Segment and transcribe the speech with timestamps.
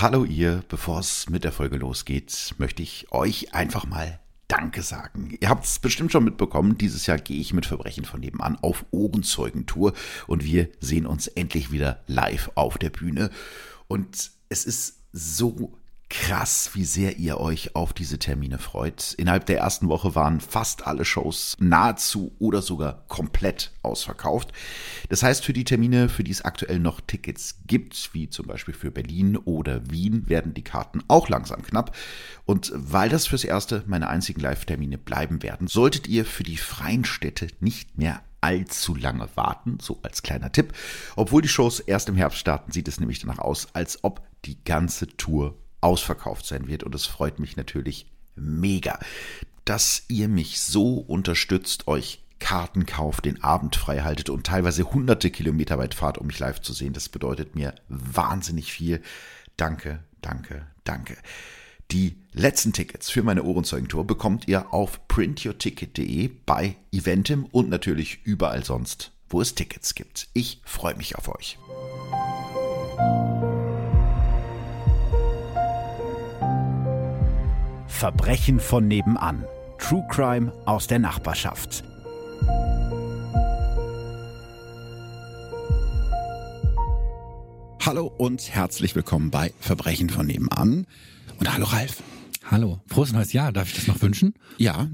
[0.00, 5.36] Hallo ihr, bevor es mit der Folge losgeht, möchte ich euch einfach mal Danke sagen.
[5.38, 8.86] Ihr habt es bestimmt schon mitbekommen, dieses Jahr gehe ich mit Verbrechen von nebenan auf
[8.92, 9.92] Ohrenzeugentour
[10.26, 13.28] und wir sehen uns endlich wieder live auf der Bühne.
[13.88, 15.76] Und es ist so
[16.10, 19.14] krass, wie sehr ihr euch auf diese Termine freut.
[19.14, 24.52] Innerhalb der ersten Woche waren fast alle Shows nahezu oder sogar komplett ausverkauft.
[25.08, 28.74] Das heißt, für die Termine, für die es aktuell noch Tickets gibt, wie zum Beispiel
[28.74, 31.96] für Berlin oder Wien, werden die Karten auch langsam knapp.
[32.44, 37.04] Und weil das fürs Erste meine einzigen Live-Termine bleiben werden, solltet ihr für die freien
[37.04, 40.72] Städte nicht mehr allzu lange warten, so als kleiner Tipp.
[41.14, 44.62] Obwohl die Shows erst im Herbst starten, sieht es nämlich danach aus, als ob die
[44.64, 46.82] ganze Tour ausverkauft sein wird.
[46.82, 48.98] Und es freut mich natürlich mega,
[49.64, 55.30] dass ihr mich so unterstützt, euch Karten kauft, den Abend frei haltet und teilweise hunderte
[55.30, 56.94] Kilometer weit fahrt, um mich live zu sehen.
[56.94, 59.02] Das bedeutet mir wahnsinnig viel.
[59.56, 61.16] Danke, danke, danke.
[61.90, 68.64] Die letzten Tickets für meine Ohrenzeugentour bekommt ihr auf printyourticket.de bei Eventim und natürlich überall
[68.64, 70.28] sonst, wo es Tickets gibt.
[70.32, 71.58] Ich freue mich auf euch.
[78.00, 79.44] Verbrechen von nebenan.
[79.76, 81.84] True Crime aus der Nachbarschaft.
[87.84, 90.86] Hallo und herzlich willkommen bei Verbrechen von nebenan.
[91.38, 92.02] Und hallo Ralf.
[92.50, 92.80] Hallo.
[92.86, 93.52] Frohes neues Jahr.
[93.52, 94.32] Darf ich das noch wünschen?
[94.56, 94.88] Ja.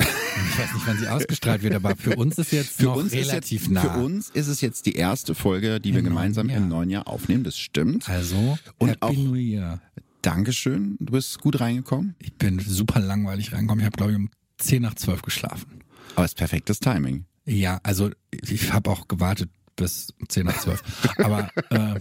[0.00, 3.62] Ich weiß nicht, wann sie ausgestrahlt wird, aber für uns ist jetzt Für uns, relativ
[3.62, 3.82] jetzt, nah.
[3.82, 6.62] für uns ist es jetzt die erste Folge, die wir Im gemeinsam neuen Jahr.
[6.64, 7.44] im neuen Jahr aufnehmen.
[7.44, 8.08] Das stimmt.
[8.08, 9.80] Also, Und Happy auch- New Year.
[10.22, 10.96] Dankeschön.
[11.00, 12.14] Du bist gut reingekommen.
[12.18, 13.80] Ich bin super langweilig reingekommen.
[13.80, 15.80] Ich habe, glaube ich, um 10 nach 12 geschlafen.
[16.16, 17.24] Aber es ist perfektes Timing.
[17.46, 20.82] Ja, also ich habe auch gewartet bis 10 nach 12.
[21.18, 22.00] aber äh,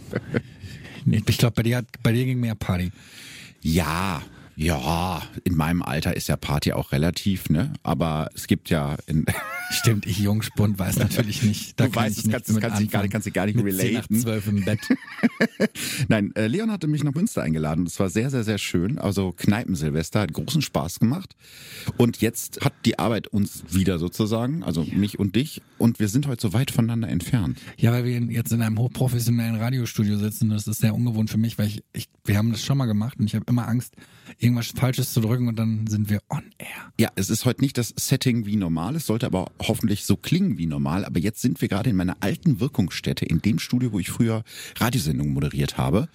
[1.05, 2.91] ich glaube, bei dir, hat- bei dir ging mehr Party.
[3.61, 4.21] Ja,
[4.57, 5.21] ja.
[5.43, 7.71] In meinem Alter ist ja Party auch relativ, ne?
[7.83, 9.25] Aber es gibt ja in,
[9.71, 11.79] Stimmt, ich Jungspund weiß natürlich nicht.
[11.79, 12.49] Da Du weißt nichts kannst-
[12.81, 14.19] dich gar nicht- kannst dich gar nicht mit 10 nach relaten.
[14.19, 14.79] 12 im Bett.
[16.07, 17.85] Nein, äh, Leon hatte mich nach Münster eingeladen.
[17.85, 18.97] Das war sehr, sehr, sehr schön.
[18.97, 21.35] Also Kneipensilvester hat großen Spaß gemacht.
[21.97, 25.61] Und jetzt hat die Arbeit uns wieder sozusagen, also mich und dich.
[25.77, 27.59] Und wir sind heute so weit voneinander entfernt.
[27.77, 30.49] Ja, weil wir jetzt in einem hochprofessionellen Radiostudio sitzen.
[30.49, 33.19] Das ist sehr ungewohnt für mich, weil ich, ich wir haben das schon mal gemacht
[33.19, 33.93] und ich habe immer Angst,
[34.47, 36.91] irgendwas Falsches zu drücken und dann sind wir on air.
[36.99, 38.95] Ja, es ist heute nicht das Setting wie normal.
[38.95, 41.05] Es sollte aber hoffentlich so klingen wie normal.
[41.05, 44.43] Aber jetzt sind wir gerade in meiner alten Wirkungsstätte, in dem Studio, wo ich früher
[44.77, 46.07] Radiosendungen moderiert habe.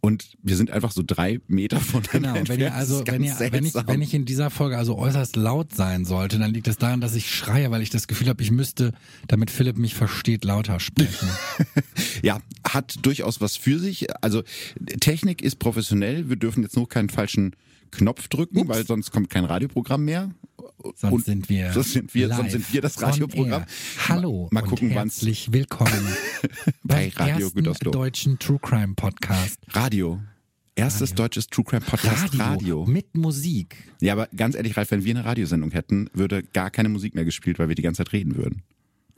[0.00, 3.34] Und wir sind einfach so drei Meter voneinander Genau, wenn ihr also, Das wenn ihr,
[3.38, 6.76] wenn ich, wenn ich in dieser Folge also äußerst laut sein sollte, dann liegt es
[6.76, 8.92] daran, dass ich schreie, weil ich das Gefühl habe, ich müsste,
[9.26, 11.28] damit Philipp mich versteht, lauter sprechen.
[12.22, 14.06] Ja, hat durchaus was für sich.
[14.22, 14.42] Also
[15.00, 16.28] Technik ist professionell.
[16.28, 17.54] Wir dürfen jetzt nur keinen falschen
[17.90, 20.30] Knopf drücken, weil sonst kommt kein Radioprogramm mehr.
[20.94, 23.64] Sonst Und sind wir, sonst sind wir- live sonst sind wir das Radioprogramm.
[24.08, 26.06] Hallo Mal gucken, wann's- herzlich willkommen
[26.84, 27.90] Bei Radio Gütersloh.
[27.90, 29.58] deutschen True Crime Podcast.
[29.70, 30.20] Radio.
[30.76, 32.86] Erstes deutsches True Crime Podcast Radio, Radio.
[32.86, 33.76] mit Musik.
[34.00, 37.24] Ja, aber ganz ehrlich, Ralf, wenn wir eine Radiosendung hätten, würde gar keine Musik mehr
[37.24, 38.62] gespielt, weil wir die ganze Zeit reden würden.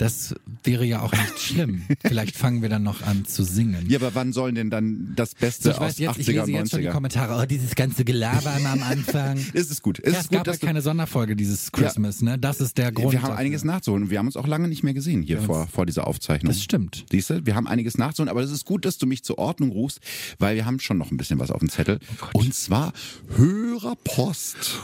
[0.01, 0.35] Das
[0.65, 1.83] wäre ja auch nicht schlimm.
[2.01, 3.85] Vielleicht fangen wir dann noch an zu singen.
[3.87, 6.43] Ja, aber wann sollen denn dann das Beste So, ich aus jetzt, ich 80er lese
[6.43, 6.93] und jetzt schon die 90er?
[6.93, 7.43] Kommentare.
[7.43, 9.39] Oh, dieses ganze Gelaber immer am Anfang.
[9.53, 9.99] Es ist gut.
[9.99, 12.39] Es ja, ist es gut, gab ja keine Sonderfolge dieses Christmas, ne?
[12.39, 13.13] Das ist der Grund.
[13.13, 13.41] wir haben dafür.
[13.41, 16.07] einiges nachzuholen und wir haben uns auch lange nicht mehr gesehen hier vor, vor dieser
[16.07, 16.51] Aufzeichnung.
[16.51, 17.05] Das stimmt.
[17.11, 19.71] Siehst du, wir haben einiges nachzuholen, aber es ist gut, dass du mich zur Ordnung
[19.71, 20.01] rufst,
[20.39, 21.99] weil wir haben schon noch ein bisschen was auf dem Zettel.
[22.33, 22.95] Oh und zwar
[23.37, 24.81] Hörerpost.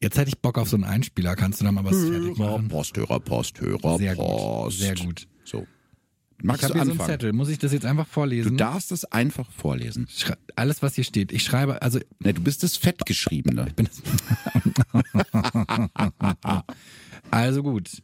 [0.00, 1.36] Jetzt hätte ich Bock auf so einen Einspieler.
[1.36, 2.68] Kannst du da mal was fertig machen?
[2.68, 3.56] Hörerpost, Hörerpost.
[3.98, 5.26] Sehr gut, sehr gut.
[5.44, 5.66] So.
[6.38, 7.08] Ich Magst habe du hier so einen anfangen?
[7.18, 7.32] Zettel.
[7.32, 8.58] Muss ich das jetzt einfach du vorlesen?
[8.58, 10.06] darfst es einfach vorlesen.
[10.10, 11.32] Schrei- Alles, was hier steht.
[11.32, 13.68] Ich schreibe, also Ne, du bist das Fettgeschriebene.
[13.74, 13.88] bin
[17.30, 18.02] Also gut.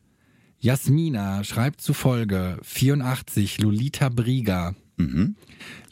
[0.60, 4.74] Jasmina schreibt zufolge 84 Lolita Briga.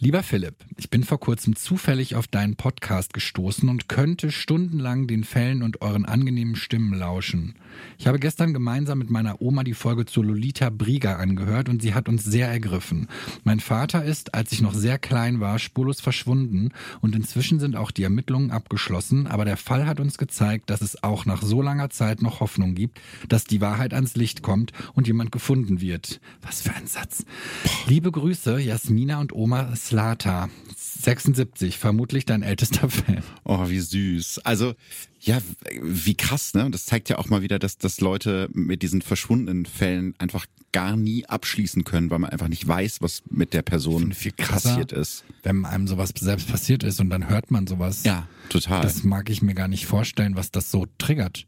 [0.03, 5.25] Lieber Philipp, ich bin vor kurzem zufällig auf deinen Podcast gestoßen und könnte stundenlang den
[5.25, 7.55] Fällen und euren angenehmen Stimmen lauschen.
[7.99, 11.93] Ich habe gestern gemeinsam mit meiner Oma die Folge zu Lolita Briga angehört und sie
[11.93, 13.09] hat uns sehr ergriffen.
[13.45, 16.71] Mein Vater ist, als ich noch sehr klein war, spurlos verschwunden
[17.03, 21.03] und inzwischen sind auch die Ermittlungen abgeschlossen, aber der Fall hat uns gezeigt, dass es
[21.03, 25.07] auch nach so langer Zeit noch Hoffnung gibt, dass die Wahrheit ans Licht kommt und
[25.07, 26.21] jemand gefunden wird.
[26.41, 27.27] Was für ein Satz.
[27.87, 30.51] Liebe Grüße, Jasmina Jasmina und Oma Slata.
[30.77, 33.23] 76, vermutlich dein ältester Fan.
[33.45, 34.41] Oh, wie süß.
[34.45, 34.75] Also,
[35.21, 35.41] ja,
[35.83, 36.71] wie krass, ne?
[36.71, 40.97] Das zeigt ja auch mal wieder, dass, dass Leute mit diesen verschwundenen Fällen einfach gar
[40.97, 44.93] nie abschließen können, weil man einfach nicht weiß, was mit der Person viel krasser, passiert
[44.93, 45.25] ist.
[45.43, 48.05] Wenn einem sowas selbst passiert ist und dann hört man sowas.
[48.05, 48.83] Ja, total.
[48.83, 51.47] Das mag ich mir gar nicht vorstellen, was das so triggert.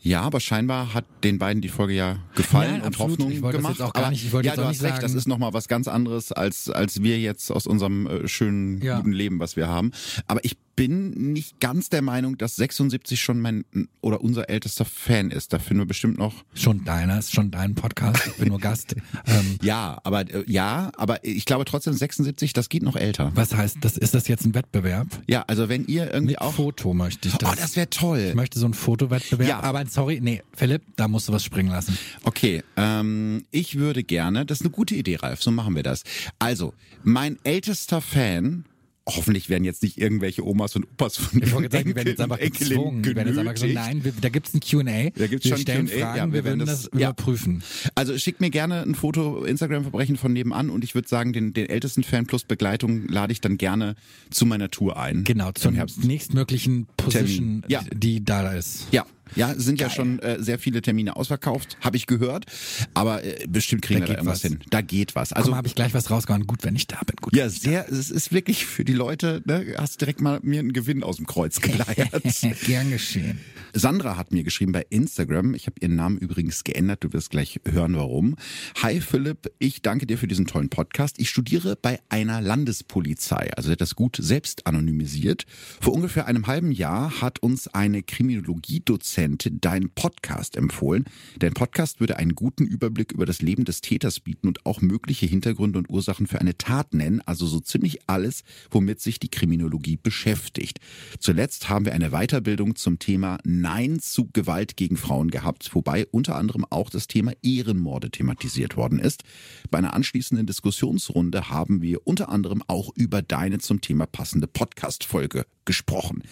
[0.00, 3.10] Ja, aber scheinbar hat den beiden die Folge ja gefallen Nein, und absolut.
[3.18, 3.72] Hoffnung Ich gemacht.
[3.78, 5.52] jetzt auch gar aber nicht- ich wollte ja, du hast recht, sagen- das ist nochmal
[5.52, 8.98] was ganz anderes, als, als wir jetzt aus unserem äh, schönen, Ja.
[8.98, 9.90] guten Leben, was wir haben.
[10.28, 13.64] Aber ich bin nicht ganz der Meinung, dass 76 schon mein
[14.00, 15.52] oder unser ältester Fan ist.
[15.52, 16.44] Da finden wir bestimmt noch.
[16.54, 18.28] Schon deiner, ist schon dein Podcast.
[18.28, 18.94] Ich bin nur Gast.
[19.26, 23.32] ähm, Ja, aber äh, ja, aber ich glaube trotzdem 76, das geht noch älter.
[23.34, 23.96] was heißt das?
[23.96, 25.08] Ist das jetzt ein Wettbewerb?
[25.26, 26.54] Ja, also wenn ihr irgendwie Mit auch.
[26.54, 27.50] Foto möchte ich das.
[27.50, 28.26] Oh, das wäre toll.
[28.28, 29.48] ich möchte so einen Fotowettbewerb.
[29.48, 29.58] Ja.
[29.58, 31.98] Aber sorry, nee, Philipp, da musst du was springen lassen.
[32.22, 36.04] Okay, ähm, ich würde gerne, das ist eine gute Idee, Ralf, so machen wir das.
[36.38, 36.72] Also,
[37.02, 38.64] mein ältester Fan,
[39.08, 42.20] hoffentlich werden jetzt nicht irgendwelche Omas und Opas von Ich wollte sagen, die werden jetzt
[42.20, 43.02] einfach gezwungen.
[43.02, 45.10] Die werden jetzt einfach gesagt, nein, wir, da gibt's ein Q&A.
[45.10, 47.08] Da gibt's wir schon stellen Q&A, Fragen, ja, wir, wir werden das- das, ja.
[47.10, 47.62] überprüfen.
[47.94, 51.68] Also schickt mir gerne ein Foto Instagram-Verbrechen von nebenan und ich würde sagen, den, den
[51.68, 53.94] ältesten Fan plus Begleitung lade ich dann gerne
[54.30, 55.24] zu meiner Tour ein.
[55.24, 56.04] Genau, Herbst.
[56.04, 57.82] nächstmöglichen Position, Ja.
[57.94, 58.86] die da ist.
[58.92, 59.04] Ja,
[59.34, 62.46] ja, es sind ja schon äh, sehr viele Termine ausverkauft, habe ich gehört.
[62.94, 64.50] Aber äh, bestimmt kriegen Da wir da irgendwas was.
[64.50, 64.60] hin.
[64.70, 65.32] Da geht was.
[65.32, 66.46] Also habe ich gleich was rausgehauen.
[66.46, 67.16] Gut, wenn ich da bin.
[67.20, 67.34] Gut.
[67.36, 67.90] ja, sehr.
[67.90, 69.42] Es ist wirklich für die Leute.
[69.44, 72.22] Ne, hast direkt mal mir einen Gewinn aus dem Kreuz geleiert.
[72.66, 73.40] Gern geschehen.
[73.74, 75.54] Sandra hat mir geschrieben bei Instagram.
[75.54, 77.04] Ich habe ihren Namen übrigens geändert.
[77.04, 78.36] Du wirst gleich hören, warum.
[78.82, 81.18] Hi Philipp, ich danke dir für diesen tollen Podcast.
[81.18, 83.50] Ich studiere bei einer Landespolizei.
[83.56, 85.44] Also das gut selbst anonymisiert.
[85.80, 91.04] Vor ungefähr einem halben Jahr hat uns eine Kriminologiedozentin deinen Podcast empfohlen.
[91.38, 95.26] Dein Podcast würde einen guten Überblick über das Leben des Täters bieten und auch mögliche
[95.26, 97.20] Hintergründe und Ursachen für eine Tat nennen.
[97.26, 100.78] Also so ziemlich alles, womit sich die Kriminologie beschäftigt.
[101.18, 106.36] Zuletzt haben wir eine Weiterbildung zum Thema Nein zu Gewalt gegen Frauen gehabt, wobei unter
[106.36, 109.24] anderem auch das Thema Ehrenmorde thematisiert worden ist.
[109.70, 115.44] Bei einer anschließenden Diskussionsrunde haben wir unter anderem auch über deine zum Thema passende Podcast-Folge
[115.68, 116.22] gesprochen.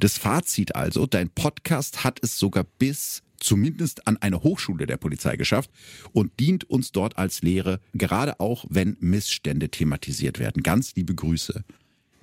[0.00, 5.36] Das Fazit also, dein Podcast hat es sogar bis zumindest an eine Hochschule der Polizei
[5.36, 5.70] geschafft
[6.12, 10.62] und dient uns dort als Lehre, gerade auch wenn Missstände thematisiert werden.
[10.62, 11.64] Ganz liebe Grüße.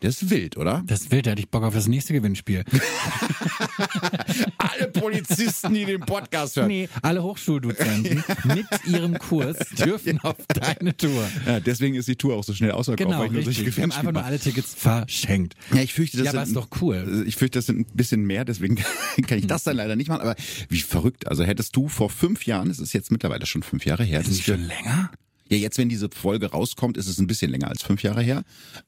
[0.03, 0.83] Das ist wild, oder?
[0.85, 2.65] Das ist wild, da hätte ich Bock auf das nächste Gewinnspiel.
[4.57, 6.67] Alle Polizisten, die den Podcast hören.
[6.67, 11.25] Nee, alle Hochschuldozenten mit ihrem Kurs dürfen auf deine Tour.
[11.45, 13.75] Ja, deswegen ist die Tour auch so schnell ausverkauft, Genau, weil ich nur solche richtig.
[13.81, 15.55] Haben Gewinnspiele einfach nur alle Tickets verschenkt.
[15.73, 17.23] Ja, ich fürchte, das Ja, aber sind, ist doch cool.
[17.25, 18.75] Ich fürchte, das sind ein bisschen mehr, deswegen
[19.27, 20.21] kann ich das dann leider nicht machen.
[20.21, 20.35] Aber
[20.67, 21.27] wie verrückt.
[21.27, 24.27] Also hättest du vor fünf Jahren, es ist jetzt mittlerweile schon fünf Jahre her, Ist
[24.31, 25.11] nicht schon länger?
[25.53, 28.43] Ja, jetzt, wenn diese Folge rauskommt, ist es ein bisschen länger als fünf Jahre her.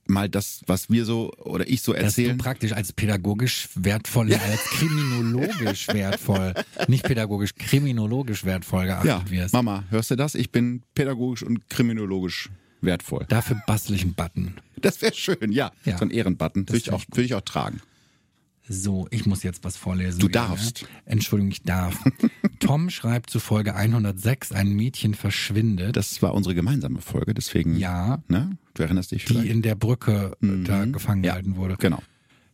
[0.08, 4.64] Mal das, was wir so oder ich so Das ist praktisch als pädagogisch wertvoll, als
[4.64, 6.56] kriminologisch wertvoll.
[6.88, 9.54] Nicht pädagogisch, kriminologisch wertvoll geachtet Ja, wirst.
[9.54, 10.34] Mama, hörst du das?
[10.34, 12.50] Ich bin pädagogisch und kriminologisch
[12.82, 13.26] wertvoll.
[13.30, 14.56] Dafür bastel ich einen Button.
[14.82, 15.72] Das wäre schön, ja.
[15.86, 16.00] Ja.
[16.00, 16.68] So ein Ehrenbutton.
[16.68, 17.80] Würde ich, auch, würde ich auch tragen.
[18.68, 20.20] So, ich muss jetzt was vorlesen.
[20.20, 20.84] Du darfst.
[20.84, 20.88] Ne?
[21.06, 22.04] Entschuldigung, ich darf.
[22.60, 27.78] Tom schreibt zu Folge 106, ein Mädchen verschwindet, Das war unsere gemeinsame Folge, deswegen.
[27.78, 28.24] Ja.
[28.28, 28.58] Ne?
[28.74, 29.50] Du erinnerst dich die vielleicht?
[29.52, 31.76] in der Brücke äh, da gefangen Ja, gehalten wurde.
[31.78, 32.02] Genau.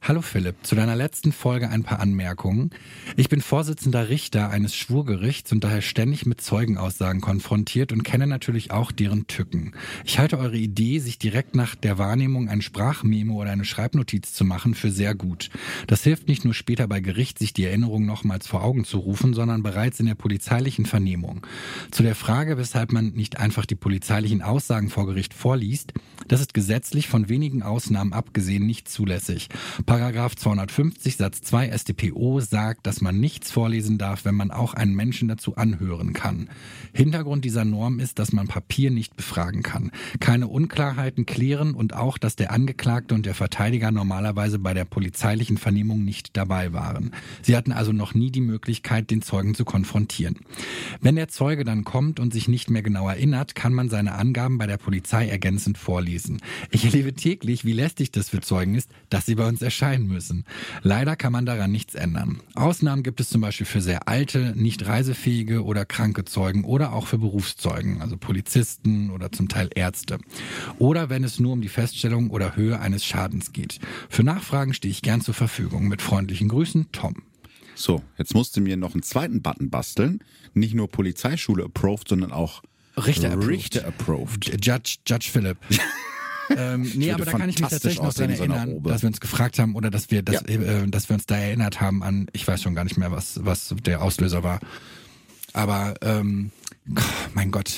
[0.04, 2.72] Hallo Philipp, zu deiner letzten Folge ein paar Anmerkungen.
[3.18, 8.72] Ich bin Vorsitzender Richter eines Schwurgerichts und daher ständig mit Zeugenaussagen konfrontiert und kenne natürlich
[8.72, 9.74] auch deren Tücken.
[10.04, 14.44] Ich halte eure Idee, sich direkt nach der Wahrnehmung ein Sprachmemo oder eine Schreibnotiz zu
[14.44, 15.52] machen, für sehr gut.
[15.86, 19.36] Das hilft nicht nur später bei Gericht, sich die Erinnerung nochmals vor Augen zu rufen,
[19.36, 21.46] sondern bereits in der polizeilichen Vernehmung.
[21.92, 25.94] Zu der Frage, weshalb man nicht einfach die polizeilichen Aussagen vor Gericht vorliest,
[26.28, 29.50] das ist gesetzlich von wenigen Ausnahmen abgesehen nicht zulässig.
[29.92, 34.96] Paragraph 250 Satz 2 StPO sagt, dass man nichts vorlesen darf, wenn man auch einen
[34.96, 36.48] Menschen dazu anhören kann.
[36.94, 42.18] Hintergrund dieser Norm ist, dass man Papier nicht befragen kann, keine Unklarheiten klären und auch,
[42.18, 47.12] dass der Angeklagte und der Verteidiger normalerweise bei der polizeilichen Vernehmung nicht dabei waren.
[47.42, 50.38] Sie hatten also noch nie die Möglichkeit, den Zeugen zu konfrontieren.
[51.02, 54.58] Wenn der Zeuge dann kommt und sich nicht mehr genau erinnert, kann man seine Angaben
[54.58, 56.42] bei der Polizei ergänzend vorlesen.
[56.70, 60.46] Ich erlebe täglich, wie lästig das für Zeugen ist, dass sie bei uns erscheinen müssen.
[60.82, 62.40] Leider kann man daran nichts ändern.
[62.56, 67.08] Ausnahmen gibt es zum Beispiel für sehr alte, nicht reisefähige oder kranke Zeugen oder auch
[67.08, 70.20] für Berufszeugen, also Polizisten oder zum Teil Ärzte.
[70.78, 73.80] Oder wenn es nur um die Feststellung oder Höhe eines Schadens geht.
[74.10, 75.88] Für Nachfragen stehe ich gern zur Verfügung.
[75.88, 77.16] Mit freundlichen Grüßen, Tom.
[77.76, 80.20] So, jetzt musst du mir noch einen zweiten Button basteln.
[80.54, 82.62] Nicht nur Polizeischule approved, sondern auch
[82.98, 83.50] Richter approved.
[83.50, 84.66] Richter approved.
[84.66, 85.58] Judge, Judge Philipp.
[86.58, 89.60] ähm, nee, aber da kann ich mich tatsächlich noch dran erinnern, dass wir uns gefragt
[89.60, 90.56] haben oder dass wir, dass, ja.
[90.56, 93.44] äh, dass wir uns da erinnert haben an, ich weiß schon gar nicht mehr, was,
[93.44, 94.60] was der Auslöser war.
[95.54, 96.52] Aber ähm,
[97.34, 97.74] mein Gott,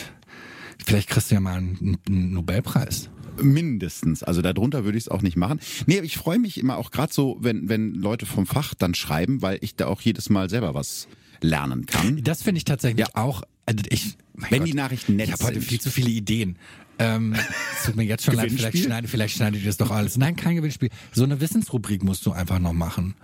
[0.86, 3.10] vielleicht kriegst du ja mal einen, einen Nobelpreis.
[3.42, 4.22] Mindestens.
[4.24, 5.60] Also darunter würde ich es auch nicht machen.
[5.88, 9.42] Nee, ich freue mich immer auch gerade so, wenn, wenn Leute vom Fach dann schreiben,
[9.42, 11.08] weil ich da auch jedes Mal selber was
[11.42, 12.22] lernen kann.
[12.24, 13.16] Das finde ich tatsächlich ja.
[13.16, 13.44] auch.
[13.66, 16.58] Also ich, wenn Gott, die Nachrichten nett Ich habe heute viel zu viele Ideen.
[17.04, 17.36] Ähm,
[17.78, 20.18] es tut mir jetzt schon leid, vielleicht schneide, vielleicht schneide ich das doch alles.
[20.18, 20.90] Nein, kein Gewinnspiel.
[21.12, 23.16] So eine Wissensrubrik musst du einfach noch machen.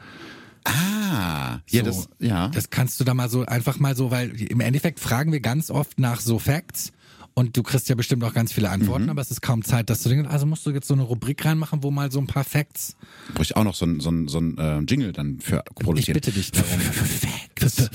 [0.65, 2.49] Ah, ja, so, das, ja.
[2.49, 5.71] Das kannst du da mal so einfach mal so, weil im Endeffekt fragen wir ganz
[5.71, 6.91] oft nach so Facts
[7.39, 9.11] und du kriegst ja bestimmt auch ganz viele Antworten, mhm.
[9.11, 11.45] aber es ist kaum Zeit, dass du denkst, also musst du jetzt so eine Rubrik
[11.45, 12.97] reinmachen, wo mal so ein paar Facts.
[13.33, 16.17] Brauche ich auch noch so ein, so ein, so ein äh, Jingle dann für produzieren.
[16.17, 16.79] Ich bitte dich darum.
[16.79, 17.89] Facts.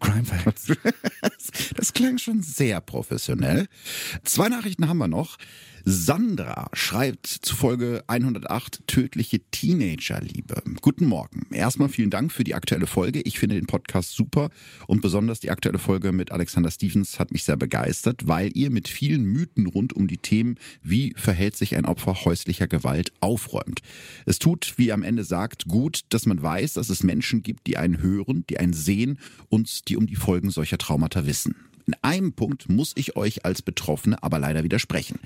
[0.00, 0.72] Crime Facts.
[1.76, 3.68] Das klang schon sehr professionell.
[4.24, 5.38] Zwei Nachrichten haben wir noch.
[5.84, 10.62] Sandra schreibt zu Folge 108 tödliche Teenagerliebe.
[10.80, 11.46] Guten Morgen.
[11.52, 13.20] Erstmal vielen Dank für die aktuelle Folge.
[13.22, 14.50] Ich finde den Podcast super
[14.86, 18.88] und besonders die aktuelle Folge mit Alexander Stevens hat mich sehr begeistert, weil ihr mit
[18.88, 23.80] vielen Mythen rund um die Themen, wie verhält sich ein Opfer häuslicher Gewalt, aufräumt.
[24.26, 27.66] Es tut, wie ihr am Ende sagt, gut, dass man weiß, dass es Menschen gibt,
[27.66, 29.18] die einen hören, die einen sehen
[29.48, 31.54] und die um die Folgen solcher Traumata wissen.
[31.88, 35.20] In einem Punkt muss ich euch als Betroffene aber leider widersprechen.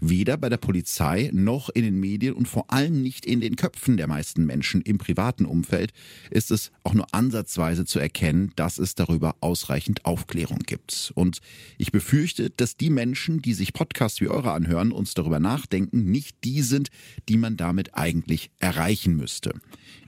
[0.00, 3.96] Weder bei der Polizei noch in den Medien und vor allem nicht in den Köpfen
[3.96, 5.92] der meisten Menschen im privaten Umfeld
[6.32, 11.12] ist es auch nur ansatzweise zu erkennen, dass es darüber ausreichend Aufklärung gibt.
[11.14, 11.38] Und
[11.76, 16.42] ich befürchte, dass die Menschen, die sich Podcasts wie eure anhören, uns darüber nachdenken, nicht
[16.42, 16.88] die sind,
[17.28, 19.52] die man damit eigentlich erreichen müsste.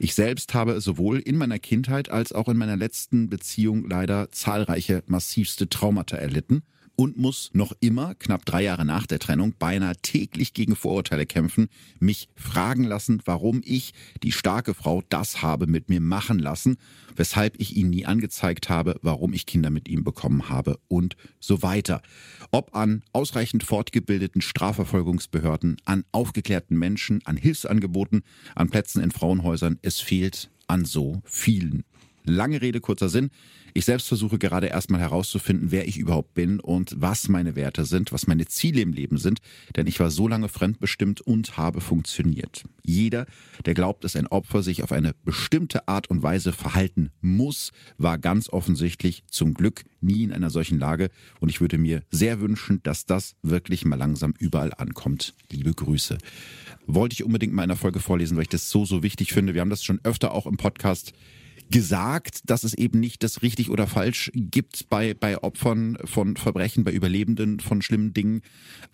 [0.00, 5.04] Ich selbst habe sowohl in meiner Kindheit als auch in meiner letzten Beziehung leider zahlreiche
[5.06, 6.62] massivste Traumata erlitten
[7.00, 11.68] und muss noch immer, knapp drei Jahre nach der Trennung, beinahe täglich gegen Vorurteile kämpfen,
[11.98, 16.76] mich fragen lassen, warum ich, die starke Frau, das habe mit mir machen lassen,
[17.16, 21.62] weshalb ich ihn nie angezeigt habe, warum ich Kinder mit ihm bekommen habe und so
[21.62, 22.02] weiter.
[22.50, 28.22] Ob an ausreichend fortgebildeten Strafverfolgungsbehörden, an aufgeklärten Menschen, an Hilfsangeboten,
[28.54, 31.84] an Plätzen in Frauenhäusern, es fehlt an so vielen.
[32.24, 33.30] Lange Rede, kurzer Sinn.
[33.74, 38.12] Ich selbst versuche gerade erstmal herauszufinden, wer ich überhaupt bin und was meine Werte sind,
[38.12, 39.40] was meine Ziele im Leben sind,
[39.76, 42.64] denn ich war so lange fremdbestimmt und habe funktioniert.
[42.82, 43.26] Jeder,
[43.64, 48.18] der glaubt, dass ein Opfer sich auf eine bestimmte Art und Weise verhalten muss, war
[48.18, 51.10] ganz offensichtlich zum Glück nie in einer solchen Lage
[51.40, 55.34] und ich würde mir sehr wünschen, dass das wirklich mal langsam überall ankommt.
[55.50, 56.18] Liebe Grüße.
[56.86, 59.54] Wollte ich unbedingt mal in der Folge vorlesen, weil ich das so, so wichtig finde.
[59.54, 61.12] Wir haben das schon öfter auch im Podcast
[61.70, 66.84] gesagt, dass es eben nicht das richtig oder falsch gibt bei, bei Opfern von Verbrechen,
[66.84, 68.42] bei Überlebenden von schlimmen Dingen.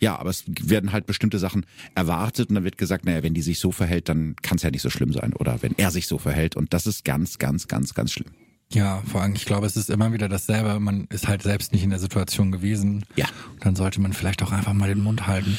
[0.01, 3.43] Ja, aber es werden halt bestimmte Sachen erwartet und dann wird gesagt, naja, wenn die
[3.43, 6.07] sich so verhält, dann kann es ja nicht so schlimm sein oder wenn er sich
[6.07, 8.33] so verhält und das ist ganz, ganz, ganz, ganz schlimm.
[8.73, 10.81] Ja, vor allem, ich glaube, es ist immer wieder dasselbe.
[10.81, 13.05] Man ist halt selbst nicht in der Situation gewesen.
[13.15, 13.27] Ja.
[13.53, 15.57] Und dann sollte man vielleicht auch einfach mal den Mund halten.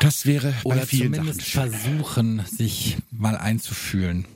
[0.00, 4.26] Das wäre Oder bei vielen zumindest Sachen versuchen, sich mal einzufühlen.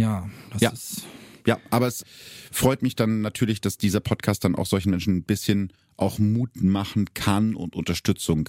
[0.00, 0.70] Ja, das ja.
[0.70, 1.02] ist.
[1.46, 2.04] Ja, aber es
[2.50, 6.62] freut mich dann natürlich, dass dieser Podcast dann auch solchen Menschen ein bisschen auch Mut
[6.62, 8.48] machen kann und Unterstützung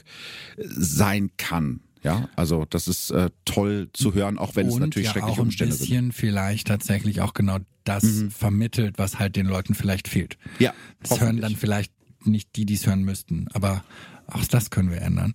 [0.57, 1.81] äh, sein kann.
[2.03, 5.41] Ja, also das ist äh, toll zu hören, auch wenn und es natürlich ja schreckliche
[5.41, 5.81] Umstände sind.
[5.81, 8.31] Und ein bisschen vielleicht tatsächlich auch genau das mhm.
[8.31, 10.37] vermittelt, was halt den Leuten vielleicht fehlt.
[10.57, 10.73] Ja.
[11.03, 11.93] Das hören dann vielleicht
[12.23, 13.83] nicht die, die es hören müssten, aber
[14.25, 15.33] auch das können wir ändern.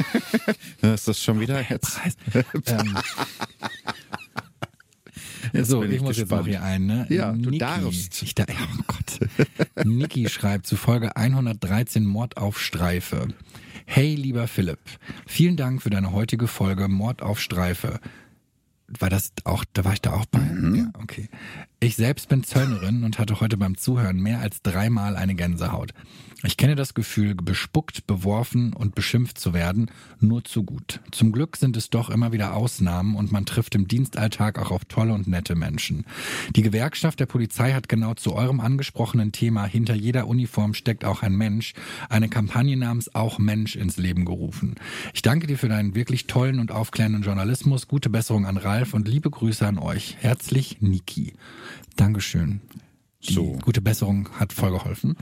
[0.82, 2.00] ist das schon wieder jetzt?
[2.66, 2.96] ähm,
[3.84, 4.01] Jetzt
[5.52, 6.20] so, ich, ich muss gespannt.
[6.20, 7.06] jetzt noch hier ein, ne?
[7.08, 8.22] Ja, Niki, du darfst.
[8.22, 9.20] Ich da, oh Gott.
[9.86, 13.28] Niki schreibt zu Folge 113 Mord auf Streife.
[13.86, 14.78] Hey, lieber Philipp,
[15.26, 18.00] vielen Dank für deine heutige Folge Mord auf Streife.
[18.98, 20.38] War das auch, da war ich da auch bei?
[20.38, 20.74] Mhm.
[20.74, 21.28] Ja, okay.
[21.80, 25.92] Ich selbst bin Zöllnerin und hatte heute beim Zuhören mehr als dreimal eine Gänsehaut.
[26.44, 31.00] Ich kenne das Gefühl, bespuckt, beworfen und beschimpft zu werden, nur zu gut.
[31.12, 34.84] Zum Glück sind es doch immer wieder Ausnahmen und man trifft im Dienstalltag auch auf
[34.86, 36.04] tolle und nette Menschen.
[36.56, 41.22] Die Gewerkschaft der Polizei hat genau zu eurem angesprochenen Thema Hinter jeder Uniform steckt auch
[41.22, 41.74] ein Mensch
[42.08, 44.74] eine Kampagne namens Auch Mensch ins Leben gerufen.
[45.14, 47.86] Ich danke dir für deinen wirklich tollen und aufklärenden Journalismus.
[47.86, 50.16] Gute Besserung an Ralf und liebe Grüße an euch.
[50.20, 51.34] Herzlich, Niki.
[51.96, 52.60] Dankeschön.
[53.28, 53.58] Die so.
[53.62, 55.16] gute Besserung hat voll geholfen.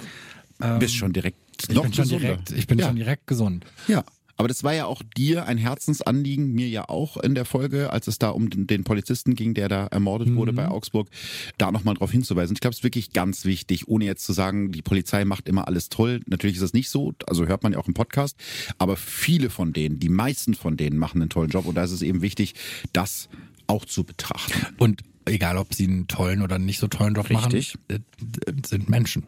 [0.63, 1.39] Ähm, Bist schon direkt
[1.69, 2.87] ich bin schon direkt, ich bin ja.
[2.87, 3.67] schon direkt gesund.
[3.89, 4.05] Ja.
[4.37, 8.07] Aber das war ja auch dir ein Herzensanliegen, mir ja auch in der Folge, als
[8.07, 10.37] es da um den, Polizisten ging, der da ermordet mhm.
[10.37, 11.11] wurde bei Augsburg,
[11.59, 12.55] da nochmal drauf hinzuweisen.
[12.55, 15.69] Ich glaube, es ist wirklich ganz wichtig, ohne jetzt zu sagen, die Polizei macht immer
[15.69, 16.23] alles toll.
[16.27, 18.39] Natürlich ist es nicht so, also hört man ja auch im Podcast.
[18.79, 21.93] Aber viele von denen, die meisten von denen machen einen tollen Job und da ist
[21.93, 22.55] es eben wichtig,
[22.95, 23.29] das
[23.67, 24.75] auch zu betrachten.
[24.79, 27.79] Und egal ob sie einen tollen oder nicht so tollen Job Richtig.
[27.89, 28.05] machen,
[28.47, 29.25] äh, sind Menschen.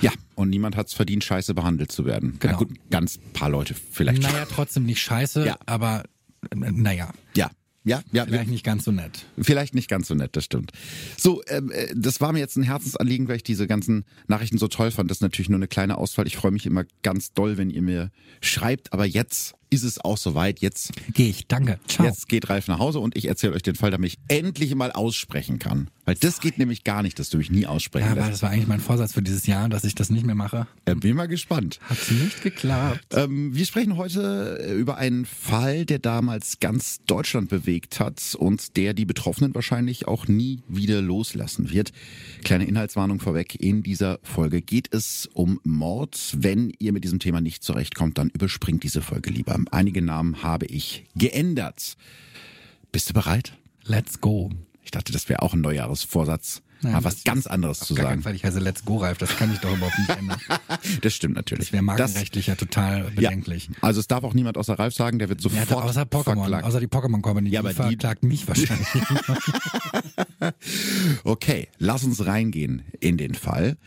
[0.00, 2.36] Ja, und niemand hat es verdient, scheiße behandelt zu werden.
[2.38, 2.52] Genau.
[2.52, 4.22] Ja, gut, ganz paar Leute vielleicht.
[4.22, 5.56] Naja, trotzdem nicht scheiße, ja.
[5.66, 6.04] aber
[6.50, 7.12] äh, naja.
[7.36, 7.50] Ja,
[7.84, 8.24] ja, ja.
[8.24, 9.26] Vielleicht nicht ganz so nett.
[9.38, 10.72] Vielleicht nicht ganz so nett, das stimmt.
[11.18, 14.68] So, ähm, äh, das war mir jetzt ein Herzensanliegen, weil ich diese ganzen Nachrichten so
[14.68, 15.10] toll fand.
[15.10, 16.26] Das ist natürlich nur eine kleine Auswahl.
[16.26, 18.10] Ich freue mich immer ganz doll, wenn ihr mir
[18.40, 18.94] schreibt.
[18.94, 20.60] Aber jetzt ist es auch soweit.
[20.60, 21.46] Jetzt gehe ich.
[21.46, 21.78] Danke.
[21.88, 22.06] Ciao.
[22.06, 24.92] Jetzt geht Ralf nach Hause und ich erzähle euch den Fall, damit ich endlich mal
[24.92, 25.90] aussprechen kann.
[26.04, 28.50] Weil das geht nämlich gar nicht, dass du mich nie aussprechen Ja, aber das war
[28.50, 30.66] eigentlich mein Vorsatz für dieses Jahr, dass ich das nicht mehr mache.
[30.84, 31.80] Äh, bin mal gespannt.
[31.88, 33.00] Hat nicht geklappt.
[33.12, 38.76] Ähm, wir sprechen heute äh, über einen Fall, der damals ganz Deutschland bewegt hat und
[38.76, 41.92] der die Betroffenen wahrscheinlich auch nie wieder loslassen wird.
[42.42, 43.54] Kleine Inhaltswarnung vorweg.
[43.58, 46.36] In dieser Folge geht es um Mord.
[46.36, 49.58] Wenn ihr mit diesem Thema nicht zurechtkommt, dann überspringt diese Folge lieber.
[49.68, 51.96] Einige Namen habe ich geändert.
[52.92, 53.56] Bist du bereit?
[53.84, 54.50] Let's go.
[54.82, 56.62] Ich dachte, das wäre auch ein Neujahresvorsatz.
[56.84, 58.22] Nein, mal was ganz anderes zu sagen.
[58.22, 60.38] Fall, ich heiße Let's Go Ralf, das kann ich doch überhaupt nicht ändern.
[61.00, 61.68] das stimmt natürlich.
[61.68, 63.68] Das wäre markenrechtlich ja total bedenklich.
[63.68, 66.40] Ja, also es darf auch niemand außer Ralf sagen, der wird sofort ja, außer Pokémon,
[66.40, 66.64] verklagt.
[66.64, 68.26] außer die Pokémon Company, ja, die verklagt die...
[68.26, 68.86] mich wahrscheinlich.
[71.24, 73.78] okay, lass uns reingehen in den Fall.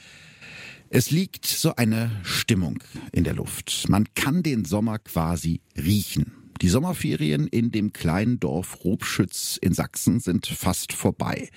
[0.89, 3.89] Es liegt so eine Stimmung in der Luft.
[3.89, 6.31] Man kann den Sommer quasi riechen.
[6.61, 11.49] Die Sommerferien in dem kleinen Dorf Robschütz in Sachsen sind fast vorbei.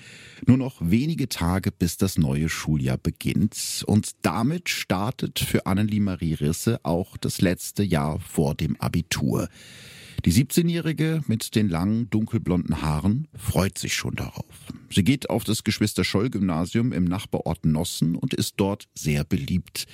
[0.45, 3.83] Nur noch wenige Tage, bis das neue Schuljahr beginnt.
[3.87, 9.47] Und damit startet für Annelie Marie Risse auch das letzte Jahr vor dem Abitur.
[10.23, 14.45] Die 17-Jährige mit den langen, dunkelblonden Haaren freut sich schon darauf.
[14.91, 19.87] Sie geht auf das Geschwister-Scholl-Gymnasium im Nachbarort Nossen und ist dort sehr beliebt.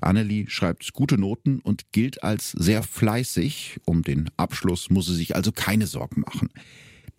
[0.00, 3.80] Annelie schreibt gute Noten und gilt als sehr fleißig.
[3.84, 6.50] Um den Abschluss muss sie sich also keine Sorgen machen.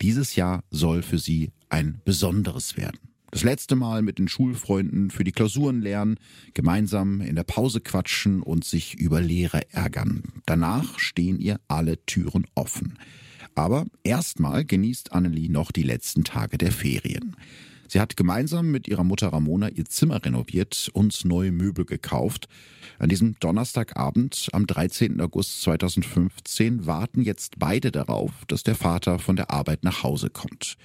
[0.00, 3.13] Dieses Jahr soll für sie ein besonderes werden.
[3.34, 6.20] Das letzte Mal mit den Schulfreunden für die Klausuren lernen,
[6.54, 10.22] gemeinsam in der Pause quatschen und sich über Lehre ärgern.
[10.46, 12.96] Danach stehen ihr alle Türen offen.
[13.56, 17.34] Aber erstmal genießt Annelie noch die letzten Tage der Ferien.
[17.88, 22.46] Sie hat gemeinsam mit ihrer Mutter Ramona ihr Zimmer renoviert und neue Möbel gekauft.
[23.00, 25.20] An diesem Donnerstagabend am 13.
[25.20, 30.76] August 2015 warten jetzt beide darauf, dass der Vater von der Arbeit nach Hause kommt.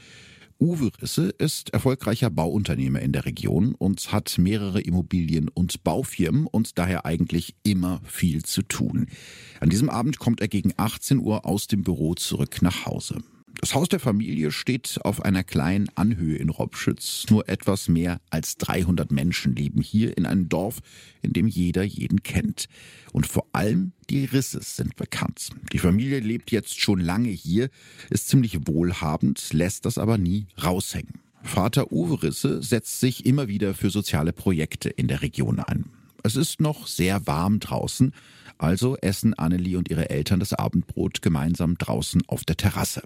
[0.61, 6.77] Uwe Risse ist erfolgreicher Bauunternehmer in der Region und hat mehrere Immobilien und Baufirmen und
[6.77, 9.07] daher eigentlich immer viel zu tun.
[9.61, 13.19] An diesem Abend kommt er gegen 18 Uhr aus dem Büro zurück nach Hause.
[13.61, 17.25] Das Haus der Familie steht auf einer kleinen Anhöhe in Robschütz.
[17.29, 20.79] Nur etwas mehr als 300 Menschen leben hier in einem Dorf,
[21.21, 22.67] in dem jeder jeden kennt.
[23.11, 25.49] Und vor allem die Risses sind bekannt.
[25.73, 27.69] Die Familie lebt jetzt schon lange hier,
[28.09, 31.19] ist ziemlich wohlhabend, lässt das aber nie raushängen.
[31.43, 35.85] Vater Uwe Risse setzt sich immer wieder für soziale Projekte in der Region ein.
[36.23, 38.13] Es ist noch sehr warm draußen,
[38.57, 43.03] also essen Annelie und ihre Eltern das Abendbrot gemeinsam draußen auf der Terrasse.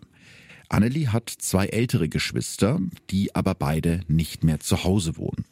[0.73, 2.79] Annelie hat zwei ältere Geschwister,
[3.11, 5.45] die aber beide nicht mehr zu Hause wohnen.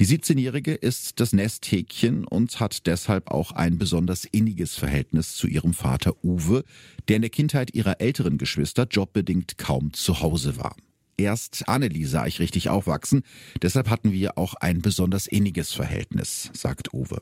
[0.00, 5.72] Die 17-Jährige ist das Nesthäkchen und hat deshalb auch ein besonders inniges Verhältnis zu ihrem
[5.72, 6.64] Vater Uwe,
[7.06, 10.74] der in der Kindheit ihrer älteren Geschwister jobbedingt kaum zu Hause war.
[11.16, 13.22] Erst Annelie sah ich richtig aufwachsen,
[13.62, 17.20] deshalb hatten wir auch ein besonders inniges Verhältnis, sagt Uwe.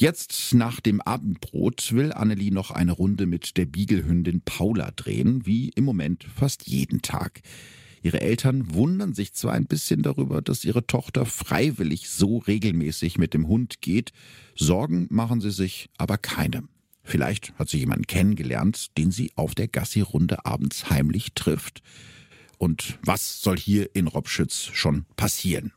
[0.00, 5.68] Jetzt nach dem Abendbrot will Annelie noch eine Runde mit der Biegelhündin Paula drehen, wie
[5.74, 7.42] im Moment fast jeden Tag.
[8.00, 13.34] Ihre Eltern wundern sich zwar ein bisschen darüber, dass ihre Tochter freiwillig so regelmäßig mit
[13.34, 14.12] dem Hund geht,
[14.54, 16.62] Sorgen machen sie sich aber keine.
[17.02, 21.82] Vielleicht hat sie jemanden kennengelernt, den sie auf der Gassi-Runde abends heimlich trifft.
[22.56, 25.72] Und was soll hier in Robschütz schon passieren?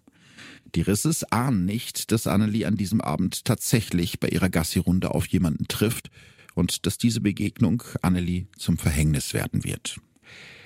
[0.75, 5.67] Die Risses ahnen nicht, dass Annelie an diesem Abend tatsächlich bei ihrer Gassi-Runde auf jemanden
[5.67, 6.09] trifft
[6.55, 9.99] und dass diese Begegnung Annelie zum Verhängnis werden wird.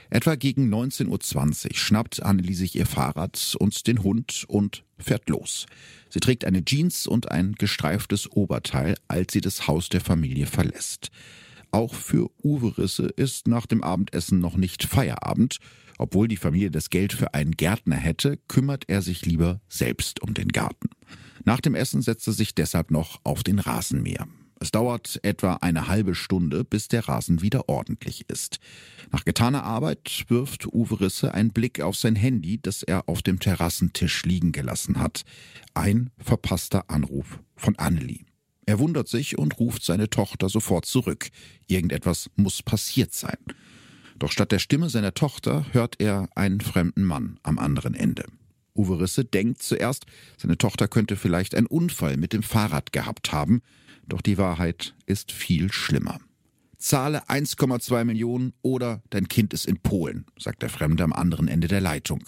[0.10, 5.66] Etwa gegen 19.20 Uhr schnappt Annelie sich ihr Fahrrad und den Hund und fährt los.
[6.10, 11.12] Sie trägt eine Jeans und ein gestreiftes Oberteil, als sie das Haus der Familie verlässt.
[11.78, 15.60] Auch für Uwe Risse ist nach dem Abendessen noch nicht Feierabend
[15.98, 20.34] obwohl die Familie das Geld für einen Gärtner hätte, kümmert er sich lieber selbst um
[20.34, 20.90] den Garten.
[21.44, 24.28] Nach dem Essen setzt er sich deshalb noch auf den Rasenmäher.
[24.60, 28.60] Es dauert etwa eine halbe Stunde, bis der Rasen wieder ordentlich ist.
[29.12, 33.40] Nach getaner Arbeit wirft Uwe Risse einen Blick auf sein Handy, das er auf dem
[33.40, 35.24] Terrassentisch liegen gelassen hat.
[35.76, 38.27] Ein verpasster Anruf von Annelie.
[38.68, 41.30] Er wundert sich und ruft seine Tochter sofort zurück.
[41.68, 43.38] Irgendetwas muss passiert sein.
[44.20, 48.26] Doch statt der Stimme seiner Tochter hört er einen fremden Mann am anderen Ende.
[48.76, 50.06] Uwe Risse denkt zuerst,
[50.38, 53.62] seine Tochter könnte vielleicht einen Unfall mit dem Fahrrad gehabt haben,
[54.06, 56.20] doch die Wahrheit ist viel schlimmer.
[56.78, 61.70] Zahle 1,2 Millionen oder dein Kind ist in Polen, sagt der Fremde am anderen Ende
[61.70, 62.24] der Leitung.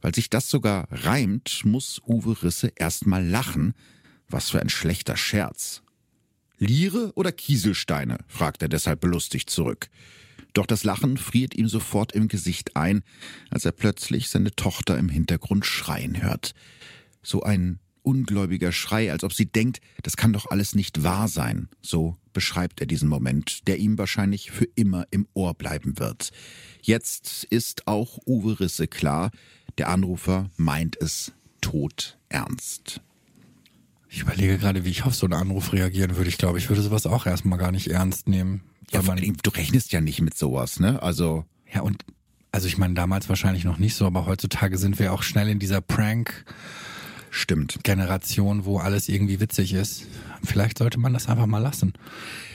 [0.00, 3.74] Weil sich das sogar reimt, muss Uwe Risse erstmal lachen.
[4.28, 5.82] Was für ein schlechter Scherz.
[6.58, 8.18] Liere oder Kieselsteine?
[8.26, 9.88] fragt er deshalb belustigt zurück.
[10.52, 13.02] Doch das Lachen friert ihm sofort im Gesicht ein,
[13.50, 16.54] als er plötzlich seine Tochter im Hintergrund schreien hört.
[17.22, 21.68] So ein ungläubiger Schrei, als ob sie denkt, das kann doch alles nicht wahr sein.
[21.82, 26.30] So beschreibt er diesen Moment, der ihm wahrscheinlich für immer im Ohr bleiben wird.
[26.82, 29.30] Jetzt ist auch Uwe Risse klar,
[29.76, 33.02] der Anrufer meint es tot ernst.
[34.08, 36.30] Ich überlege gerade, wie ich auf so einen Anruf reagieren würde.
[36.30, 38.62] Ich glaube, ich würde sowas auch erstmal gar nicht ernst nehmen.
[38.90, 41.02] Ja, vor allem, du rechnest ja nicht mit sowas, ne?
[41.02, 41.44] Also.
[41.72, 42.04] Ja, und
[42.50, 45.58] also ich meine, damals wahrscheinlich noch nicht so, aber heutzutage sind wir auch schnell in
[45.58, 46.44] dieser Prank-
[47.30, 47.80] Stimmt.
[47.82, 50.06] Generation, wo alles irgendwie witzig ist.
[50.42, 51.92] Vielleicht sollte man das einfach mal lassen,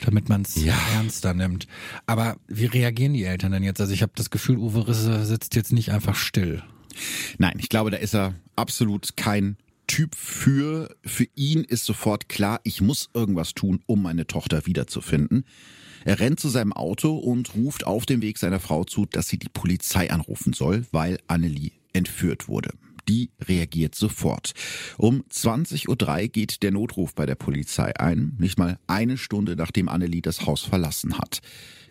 [0.04, 0.74] damit man es ja.
[0.94, 1.68] ernster nimmt.
[2.06, 3.80] Aber wie reagieren die Eltern denn jetzt?
[3.80, 6.62] Also ich habe das Gefühl, Uwe Risse sitzt jetzt nicht einfach still.
[7.38, 9.56] Nein, ich glaube, da ist er absolut kein
[9.94, 10.92] Typ für.
[11.04, 15.44] Für ihn ist sofort klar, ich muss irgendwas tun, um meine Tochter wiederzufinden.
[16.04, 19.38] Er rennt zu seinem Auto und ruft auf dem Weg seiner Frau zu, dass sie
[19.38, 22.70] die Polizei anrufen soll, weil Annelie entführt wurde.
[23.08, 24.54] Die reagiert sofort.
[24.98, 29.88] Um 20.03 Uhr geht der Notruf bei der Polizei ein, nicht mal eine Stunde nachdem
[29.88, 31.40] Annelie das Haus verlassen hat.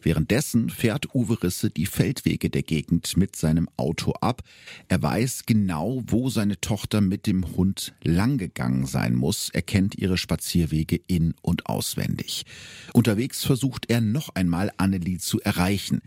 [0.04, 4.42] Währenddessen fährt Uwe Risse die Feldwege der Gegend mit seinem Auto ab.
[4.90, 9.50] Er weiß genau, wo seine Tochter mit dem Hund langgegangen sein muss.
[9.50, 12.46] Er kennt ihre Spazierwege in- und auswendig.
[12.94, 16.02] Unterwegs versucht er noch einmal Annelie zu erreichen.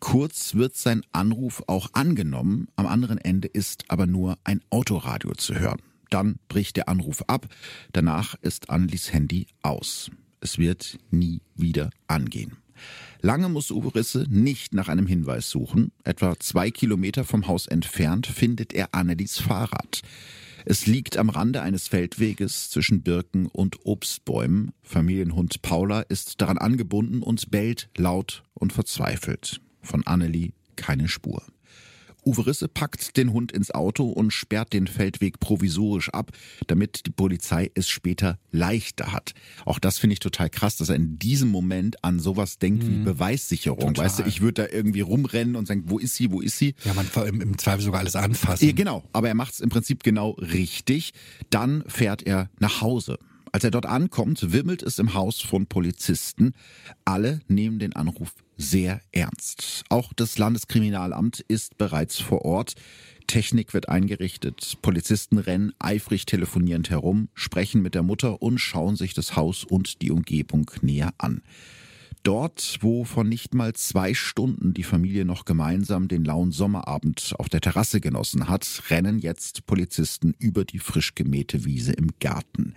[0.00, 5.54] Kurz wird sein Anruf auch angenommen, am anderen Ende ist aber nur ein Autoradio zu
[5.54, 5.80] hören.
[6.10, 7.46] Dann bricht der Anruf ab,
[7.92, 10.10] danach ist Annelies Handy aus.
[10.40, 12.56] Es wird nie wieder angehen.
[13.26, 15.90] Lange muss Uwe Risse nicht nach einem Hinweis suchen.
[16.04, 20.02] Etwa zwei Kilometer vom Haus entfernt findet er Annelies Fahrrad.
[20.64, 24.70] Es liegt am Rande eines Feldweges zwischen Birken und Obstbäumen.
[24.84, 29.60] Familienhund Paula ist daran angebunden und bellt laut und verzweifelt.
[29.82, 31.42] Von Annelie keine Spur.
[32.26, 36.32] Uwe Risse packt den Hund ins Auto und sperrt den Feldweg provisorisch ab,
[36.66, 39.32] damit die Polizei es später leichter hat.
[39.64, 42.88] Auch das finde ich total krass, dass er in diesem Moment an sowas denkt mhm.
[42.88, 43.94] wie Beweissicherung.
[43.94, 44.04] Total.
[44.04, 46.74] Weißt du, ich würde da irgendwie rumrennen und sagen, wo ist sie, wo ist sie?
[46.84, 48.66] Ja, man im, im Zweifel sogar alles anfassen.
[48.66, 51.12] Ja, genau, aber er macht es im Prinzip genau richtig.
[51.50, 53.18] Dann fährt er nach Hause.
[53.56, 56.52] Als er dort ankommt, wimmelt es im Haus von Polizisten.
[57.06, 59.82] Alle nehmen den Anruf sehr ernst.
[59.88, 62.74] Auch das Landeskriminalamt ist bereits vor Ort.
[63.26, 64.76] Technik wird eingerichtet.
[64.82, 70.02] Polizisten rennen eifrig telefonierend herum, sprechen mit der Mutter und schauen sich das Haus und
[70.02, 71.40] die Umgebung näher an.
[72.26, 77.48] Dort, wo vor nicht mal zwei Stunden die Familie noch gemeinsam den lauen Sommerabend auf
[77.48, 82.74] der Terrasse genossen hat, rennen jetzt Polizisten über die frisch gemähte Wiese im Garten.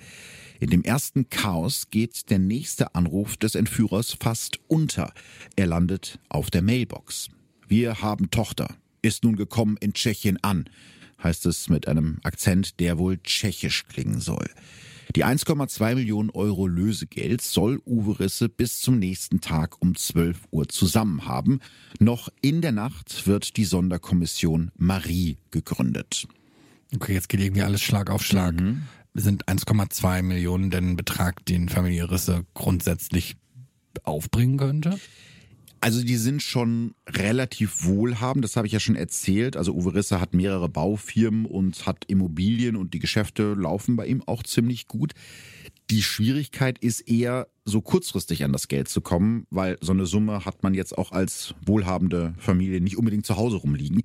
[0.59, 5.11] In dem ersten Chaos geht der nächste Anruf des Entführers fast unter.
[5.55, 7.29] Er landet auf der Mailbox.
[7.67, 8.75] Wir haben Tochter.
[9.01, 10.69] Ist nun gekommen in Tschechien an,
[11.23, 14.47] heißt es mit einem Akzent, der wohl tschechisch klingen soll.
[15.15, 20.67] Die 1,2 Millionen Euro Lösegeld soll Uwe Risse bis zum nächsten Tag um 12 Uhr
[20.67, 21.59] zusammen haben.
[21.99, 26.27] Noch in der Nacht wird die Sonderkommission Marie gegründet.
[26.93, 28.59] Okay, jetzt geht irgendwie alles Schlag auf Schlag.
[28.59, 33.35] Mhm sind 1,2 Millionen denn ein Betrag, den Familie Risse grundsätzlich
[34.03, 34.99] aufbringen könnte?
[35.81, 39.55] Also die sind schon relativ wohlhabend, das habe ich ja schon erzählt.
[39.55, 44.21] Also Uwe Risse hat mehrere Baufirmen und hat Immobilien und die Geschäfte laufen bei ihm
[44.25, 45.13] auch ziemlich gut.
[45.89, 50.43] Die Schwierigkeit ist eher, so kurzfristig an das Geld zu kommen, weil so eine Summe
[50.45, 54.01] hat man jetzt auch als wohlhabende Familie nicht unbedingt zu Hause rumliegen.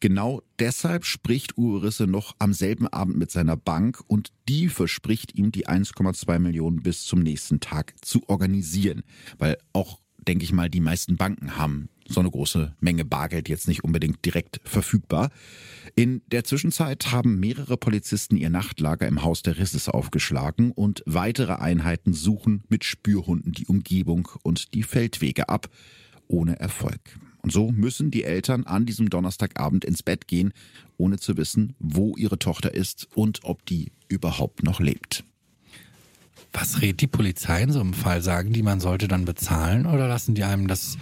[0.00, 5.36] Genau deshalb spricht Uwe Risse noch am selben Abend mit seiner Bank und die verspricht
[5.36, 9.02] ihm die 1,2 Millionen bis zum nächsten Tag zu organisieren,
[9.38, 13.68] weil auch denke ich mal, die meisten Banken haben so eine große Menge Bargeld jetzt
[13.68, 15.30] nicht unbedingt direkt verfügbar.
[15.94, 21.54] In der Zwischenzeit haben mehrere Polizisten ihr Nachtlager im Haus der Risses aufgeschlagen und weitere
[21.54, 25.68] Einheiten suchen mit Spürhunden die Umgebung und die Feldwege ab,
[26.28, 27.00] ohne Erfolg.
[27.42, 30.52] Und so müssen die Eltern an diesem Donnerstagabend ins Bett gehen,
[30.96, 35.24] ohne zu wissen, wo ihre Tochter ist und ob die überhaupt noch lebt.
[36.54, 38.22] Was rät die Polizei in so einem Fall?
[38.22, 40.96] Sagen die, man sollte dann bezahlen oder lassen die einem das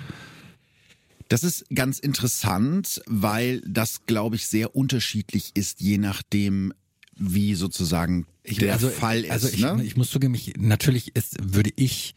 [1.33, 6.75] das ist ganz interessant, weil das, glaube ich, sehr unterschiedlich ist, je nachdem,
[7.17, 9.31] wie sozusagen ich, der also, Fall ist.
[9.31, 9.81] Also ich, ne?
[9.83, 12.15] ich muss zugeben, ich, natürlich ist, würde ich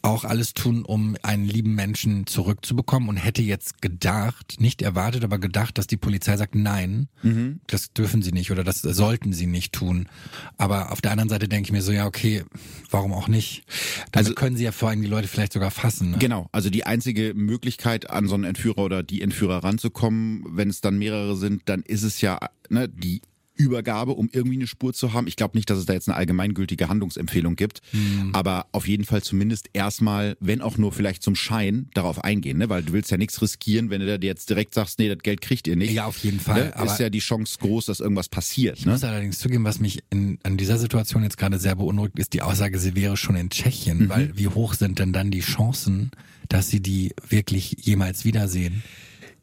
[0.00, 5.38] auch alles tun, um einen lieben Menschen zurückzubekommen und hätte jetzt gedacht, nicht erwartet, aber
[5.38, 7.60] gedacht, dass die Polizei sagt, nein, mhm.
[7.66, 10.08] das dürfen sie nicht oder das sollten sie nicht tun.
[10.56, 12.44] Aber auf der anderen Seite denke ich mir so, ja, okay,
[12.90, 13.64] warum auch nicht?
[14.12, 16.12] Damit also können sie ja vor allem die Leute vielleicht sogar fassen.
[16.12, 16.18] Ne?
[16.18, 20.80] Genau, also die einzige Möglichkeit, an so einen Entführer oder die Entführer ranzukommen, wenn es
[20.80, 22.38] dann mehrere sind, dann ist es ja
[22.70, 23.22] ne, die
[23.54, 25.26] Übergabe, um irgendwie eine Spur zu haben.
[25.26, 28.30] Ich glaube nicht, dass es da jetzt eine allgemeingültige Handlungsempfehlung gibt, mhm.
[28.32, 32.68] aber auf jeden Fall zumindest erstmal, wenn auch nur vielleicht zum Schein, darauf eingehen, ne?
[32.68, 35.40] weil du willst ja nichts riskieren, wenn du da jetzt direkt sagst, nee, das Geld
[35.40, 35.92] kriegt ihr nicht.
[35.92, 36.72] Ja, auf jeden Fall.
[36.76, 36.84] Ne?
[36.84, 38.78] Ist ja die Chance groß, dass irgendwas passiert.
[38.78, 38.92] Ich ne?
[38.92, 42.42] muss allerdings zugeben, was mich in, an dieser Situation jetzt gerade sehr beunruhigt, ist die
[42.42, 44.08] Aussage, sie wäre schon in Tschechien, mhm.
[44.08, 46.10] weil wie hoch sind denn dann die Chancen,
[46.48, 48.82] dass sie die wirklich jemals wiedersehen?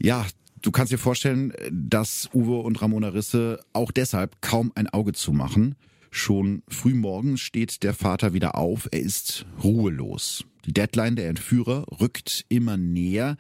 [0.02, 0.26] Ja,
[0.62, 5.76] Du kannst dir vorstellen, dass Uwe und Ramona Risse auch deshalb kaum ein Auge zumachen.
[6.12, 8.90] Schon früh morgens steht der Vater wieder auf.
[8.92, 10.44] Er ist ruhelos.
[10.66, 13.38] Die Deadline der Entführer rückt immer näher.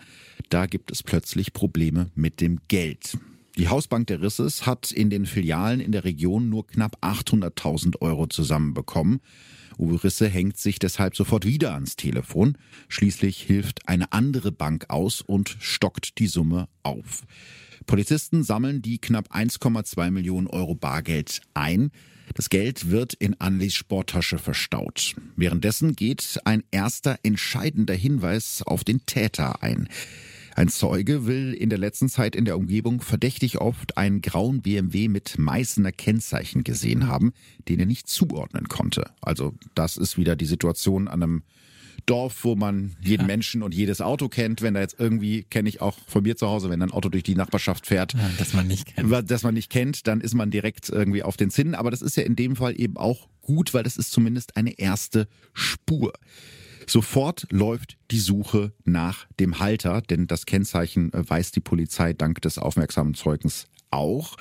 [0.49, 3.17] Da gibt es plötzlich Probleme mit dem Geld.
[3.58, 8.27] Die Hausbank der Risses hat in den Filialen in der Region nur knapp 800.000 Euro
[8.27, 9.19] zusammenbekommen.
[9.79, 12.57] Uwe Risse hängt sich deshalb sofort wieder ans Telefon.
[12.89, 17.23] Schließlich hilft eine andere Bank aus und stockt die Summe auf.
[17.85, 21.91] Polizisten sammeln die knapp 1,2 Millionen Euro Bargeld ein.
[22.35, 25.15] Das Geld wird in Anlis Sporttasche verstaut.
[25.35, 29.89] Währenddessen geht ein erster entscheidender Hinweis auf den Täter ein.
[30.60, 35.08] Ein Zeuge will in der letzten Zeit in der Umgebung verdächtig oft einen grauen BMW
[35.08, 37.32] mit Meißener Kennzeichen gesehen haben,
[37.69, 39.10] den er nicht zuordnen konnte.
[39.22, 41.43] Also das ist wieder die Situation an einem
[42.08, 43.28] Dorf, wo man jeden ja.
[43.28, 44.62] Menschen und jedes Auto kennt.
[44.62, 47.24] Wenn da jetzt irgendwie, kenne ich auch von mir zu Hause, wenn ein Auto durch
[47.24, 49.32] die Nachbarschaft fährt, ja, das man nicht kennt.
[49.32, 51.74] das man nicht kennt, dann ist man direkt irgendwie auf den Zinnen.
[51.74, 54.78] Aber das ist ja in dem Fall eben auch gut, weil das ist zumindest eine
[54.78, 56.12] erste Spur.
[56.89, 62.41] Sofort läuft die Suche nach dem Halter, denn das Kennzeichen äh, weiß die Polizei dank
[62.41, 64.38] des aufmerksamen Zeugens auch.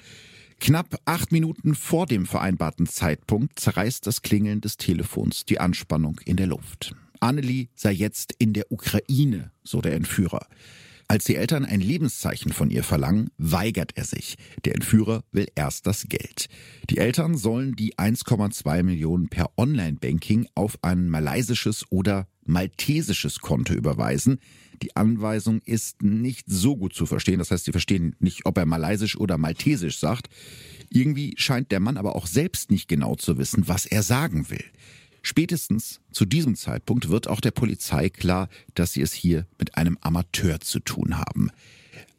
[0.59, 6.37] Knapp acht Minuten vor dem vereinbarten Zeitpunkt zerreißt das Klingeln des Telefons die Anspannung in
[6.39, 6.95] der Luft.
[7.21, 10.47] Annelie sei jetzt in der Ukraine, so der Entführer.
[11.07, 14.37] Als die Eltern ein Lebenszeichen von ihr verlangen, weigert er sich.
[14.65, 16.49] Der Entführer will erst das Geld.
[16.89, 24.39] Die Eltern sollen die 1,2 Millionen per Online-Banking auf ein malaysisches oder maltesisches Konto überweisen.
[24.83, 27.39] Die Anweisung ist nicht so gut zu verstehen.
[27.39, 30.29] Das heißt, sie verstehen nicht, ob er malaysisch oder maltesisch sagt.
[30.91, 34.65] Irgendwie scheint der Mann aber auch selbst nicht genau zu wissen, was er sagen will.
[35.23, 39.99] Spätestens zu diesem Zeitpunkt wird auch der Polizei klar, dass sie es hier mit einem
[40.01, 41.51] Amateur zu tun haben.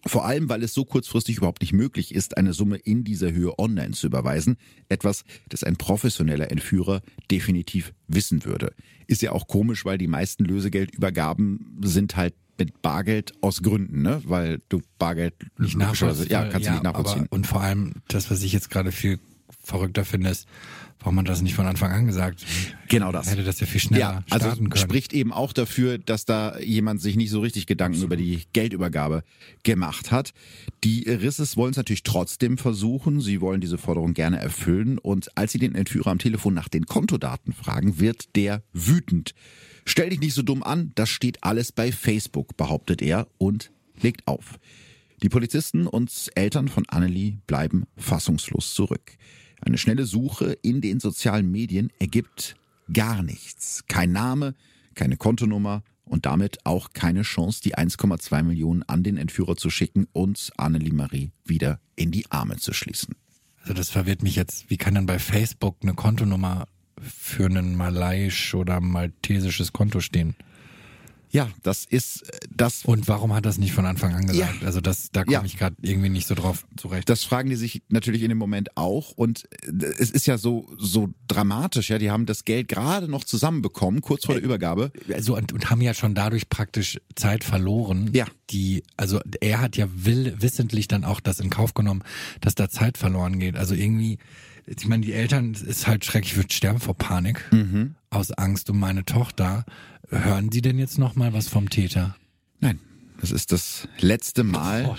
[0.06, 3.58] Vor allem, weil es so kurzfristig überhaupt nicht möglich ist, eine Summe in dieser Höhe
[3.60, 4.58] online zu überweisen.
[4.88, 8.74] Etwas, das ein professioneller Entführer definitiv wissen würde.
[9.08, 14.22] Ist ja auch komisch, weil die meisten Lösegeldübergaben sind halt mit Bargeld aus Gründen, ne?
[14.26, 16.28] Weil du Bargeld nicht nachvollziehen.
[16.30, 17.24] Ja, kannst ja, du nicht nachvollziehen.
[17.24, 19.20] Aber, und vor allem das, was ich jetzt gerade viel
[19.70, 20.48] verrückter finde, ist,
[21.02, 22.46] Warum hat das nicht von Anfang an gesagt?
[22.90, 23.32] Genau das.
[23.32, 24.82] Hätte das ja viel schneller ja, also starten können.
[24.82, 29.24] spricht eben auch dafür, dass da jemand sich nicht so richtig Gedanken über die Geldübergabe
[29.64, 30.34] gemacht hat.
[30.84, 33.22] Die Risses wollen es natürlich trotzdem versuchen.
[33.22, 34.98] Sie wollen diese Forderung gerne erfüllen.
[34.98, 39.34] Und als sie den Entführer am Telefon nach den Kontodaten fragen, wird der wütend.
[39.86, 44.28] Stell dich nicht so dumm an, das steht alles bei Facebook, behauptet er und legt
[44.28, 44.60] auf.
[45.24, 49.18] Die Polizisten und Eltern von Annelie bleiben fassungslos zurück.
[49.62, 52.56] Eine schnelle Suche in den sozialen Medien ergibt
[52.92, 53.84] gar nichts.
[53.88, 54.56] Kein Name,
[54.96, 60.08] keine Kontonummer und damit auch keine Chance, die 1,2 Millionen an den Entführer zu schicken
[60.12, 63.16] und Annelie Marie wieder in die Arme zu schließen.
[63.62, 64.70] Also das verwirrt mich jetzt.
[64.70, 66.68] Wie kann dann bei Facebook eine Kontonummer
[67.00, 70.36] für ein malaiisch oder maltesisches Konto stehen?
[71.32, 72.86] Ja, das ist äh, das.
[72.86, 74.62] Und warum hat das nicht von Anfang an gesagt?
[74.62, 74.66] Ja.
[74.66, 75.44] Also das, da komme ja.
[75.46, 77.10] ich gerade irgendwie nicht so drauf zurecht.
[77.10, 79.12] Das fragen die sich natürlich in dem Moment auch.
[79.12, 81.90] Und äh, es ist ja so so dramatisch.
[81.90, 84.92] Ja, die haben das Geld gerade noch zusammenbekommen, kurz vor der Übergabe.
[85.14, 88.10] Also und, und haben ja schon dadurch praktisch Zeit verloren.
[88.14, 88.26] Ja.
[88.50, 92.04] Die, also er hat ja will wissentlich dann auch das in Kauf genommen,
[92.42, 93.56] dass da Zeit verloren geht.
[93.56, 94.18] Also irgendwie
[94.66, 97.96] ich meine, die Eltern ist halt schrecklich, ich würde sterben vor Panik, mhm.
[98.10, 99.66] aus Angst um meine Tochter.
[100.10, 102.16] Hören Sie denn jetzt noch mal was vom Täter?
[102.60, 102.80] Nein.
[103.22, 104.96] Das ist das letzte Mal, oh,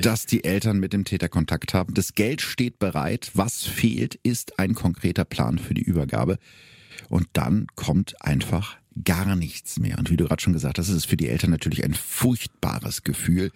[0.00, 1.94] dass die Eltern mit dem Täter Kontakt haben.
[1.94, 3.32] Das Geld steht bereit.
[3.34, 6.38] Was fehlt, ist ein konkreter Plan für die Übergabe.
[7.08, 9.98] Und dann kommt einfach gar nichts mehr.
[9.98, 13.02] Und wie du gerade schon gesagt hast, ist es für die Eltern natürlich ein furchtbares
[13.02, 13.50] Gefühl.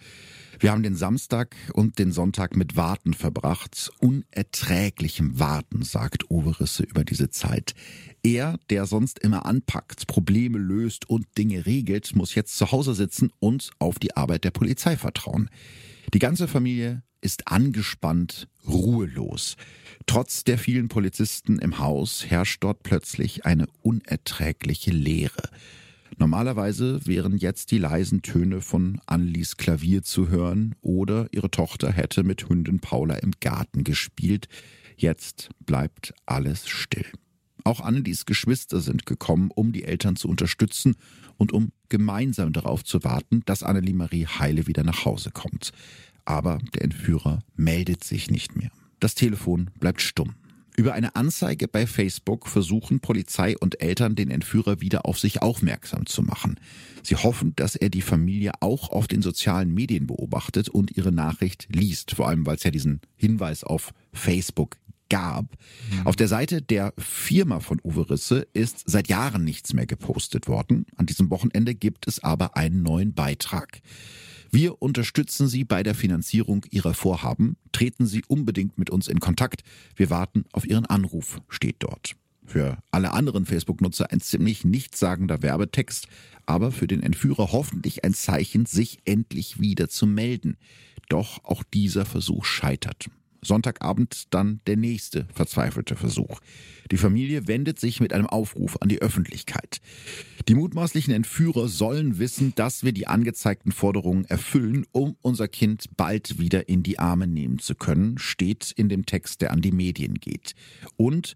[0.61, 3.91] Wir haben den Samstag und den Sonntag mit Warten verbracht.
[3.97, 7.73] Unerträglichem Warten, sagt Uwe Risse über diese Zeit.
[8.21, 13.31] Er, der sonst immer anpackt, Probleme löst und Dinge regelt, muss jetzt zu Hause sitzen
[13.39, 15.49] und auf die Arbeit der Polizei vertrauen.
[16.13, 19.57] Die ganze Familie ist angespannt, ruhelos.
[20.05, 25.49] Trotz der vielen Polizisten im Haus herrscht dort plötzlich eine unerträgliche Leere.
[26.17, 32.23] Normalerweise wären jetzt die leisen Töne von Annelies Klavier zu hören oder ihre Tochter hätte
[32.23, 34.47] mit Hündin Paula im Garten gespielt.
[34.97, 37.05] Jetzt bleibt alles still.
[37.63, 40.95] Auch Annelies Geschwister sind gekommen, um die Eltern zu unterstützen
[41.37, 45.71] und um gemeinsam darauf zu warten, dass Annelie Marie heile wieder nach Hause kommt.
[46.25, 48.71] Aber der Entführer meldet sich nicht mehr.
[48.99, 50.35] Das Telefon bleibt stumm.
[50.77, 56.05] Über eine Anzeige bei Facebook versuchen Polizei und Eltern den Entführer wieder auf sich aufmerksam
[56.05, 56.59] zu machen.
[57.03, 61.67] Sie hoffen, dass er die Familie auch auf den sozialen Medien beobachtet und ihre Nachricht
[61.69, 64.77] liest, vor allem weil es ja diesen Hinweis auf Facebook
[65.09, 65.45] gab.
[65.91, 66.07] Mhm.
[66.07, 70.85] Auf der Seite der Firma von Uwe Risse ist seit Jahren nichts mehr gepostet worden.
[70.95, 73.81] An diesem Wochenende gibt es aber einen neuen Beitrag.
[74.53, 77.55] Wir unterstützen Sie bei der Finanzierung Ihrer Vorhaben.
[77.71, 79.63] Treten Sie unbedingt mit uns in Kontakt.
[79.95, 82.17] Wir warten auf Ihren Anruf, steht dort.
[82.45, 86.09] Für alle anderen Facebook-Nutzer ein ziemlich nichtssagender Werbetext,
[86.45, 90.57] aber für den Entführer hoffentlich ein Zeichen, sich endlich wieder zu melden.
[91.07, 93.09] Doch auch dieser Versuch scheitert.
[93.41, 96.39] Sonntagabend dann der nächste verzweifelte Versuch.
[96.91, 99.81] Die Familie wendet sich mit einem Aufruf an die Öffentlichkeit.
[100.47, 106.39] Die mutmaßlichen Entführer sollen wissen, dass wir die angezeigten Forderungen erfüllen, um unser Kind bald
[106.39, 110.15] wieder in die Arme nehmen zu können, steht in dem Text, der an die Medien
[110.15, 110.53] geht.
[110.97, 111.35] Und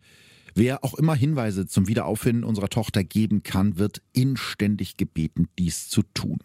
[0.58, 6.02] Wer auch immer Hinweise zum Wiederauffinden unserer Tochter geben kann, wird inständig gebeten, dies zu
[6.14, 6.40] tun.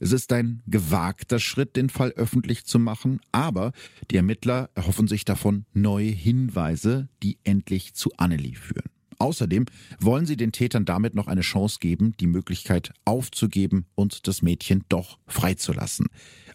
[0.00, 3.72] Es ist ein gewagter Schritt, den Fall öffentlich zu machen, aber
[4.10, 8.90] die Ermittler erhoffen sich davon neue Hinweise, die endlich zu Annelie führen.
[9.18, 9.66] Außerdem
[9.98, 14.84] wollen sie den Tätern damit noch eine Chance geben, die Möglichkeit aufzugeben und das Mädchen
[14.88, 16.06] doch freizulassen.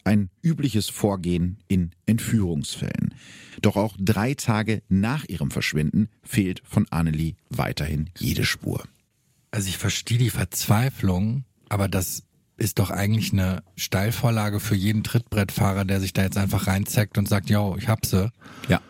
[0.03, 3.13] Ein übliches Vorgehen in Entführungsfällen.
[3.61, 8.83] Doch auch drei Tage nach ihrem Verschwinden fehlt von Annelie weiterhin jede Spur.
[9.51, 12.23] Also ich verstehe die Verzweiflung, aber das
[12.57, 17.27] ist doch eigentlich eine Steilvorlage für jeden Trittbrettfahrer, der sich da jetzt einfach reinzeckt und
[17.27, 18.31] sagt, yo, ich hab sie.
[18.67, 18.81] Ja.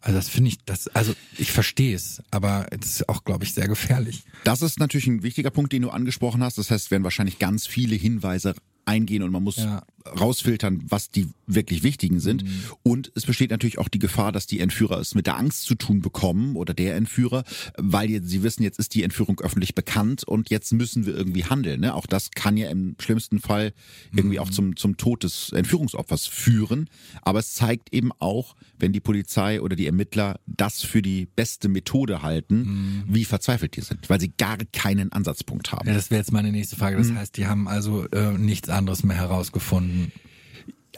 [0.00, 3.54] Also das finde ich, das, also ich verstehe es, aber es ist auch, glaube ich,
[3.54, 4.24] sehr gefährlich.
[4.44, 6.58] Das ist natürlich ein wichtiger Punkt, den du angesprochen hast.
[6.58, 8.54] Das heißt, es werden wahrscheinlich ganz viele Hinweise
[8.86, 9.82] eingehen und man muss ja.
[10.06, 12.44] rausfiltern, was die wirklich wichtigen sind.
[12.44, 12.62] Mhm.
[12.82, 15.74] Und es besteht natürlich auch die Gefahr, dass die Entführer es mit der Angst zu
[15.74, 17.44] tun bekommen oder der Entführer,
[17.76, 21.80] weil sie wissen, jetzt ist die Entführung öffentlich bekannt und jetzt müssen wir irgendwie handeln.
[21.80, 21.94] Ne?
[21.94, 23.72] Auch das kann ja im schlimmsten Fall
[24.12, 24.42] irgendwie mhm.
[24.42, 26.88] auch zum, zum Tod des Entführungsopfers führen.
[27.22, 31.68] Aber es zeigt eben auch, wenn die Polizei oder die Ermittler das für die beste
[31.68, 33.04] Methode halten, mhm.
[33.08, 35.86] wie verzweifelt die sind, weil sie gar keinen Ansatzpunkt haben.
[35.86, 36.96] Ja, das wäre jetzt meine nächste Frage.
[36.96, 37.16] Das mhm.
[37.16, 40.12] heißt, die haben also äh, nichts anderes mehr herausgefunden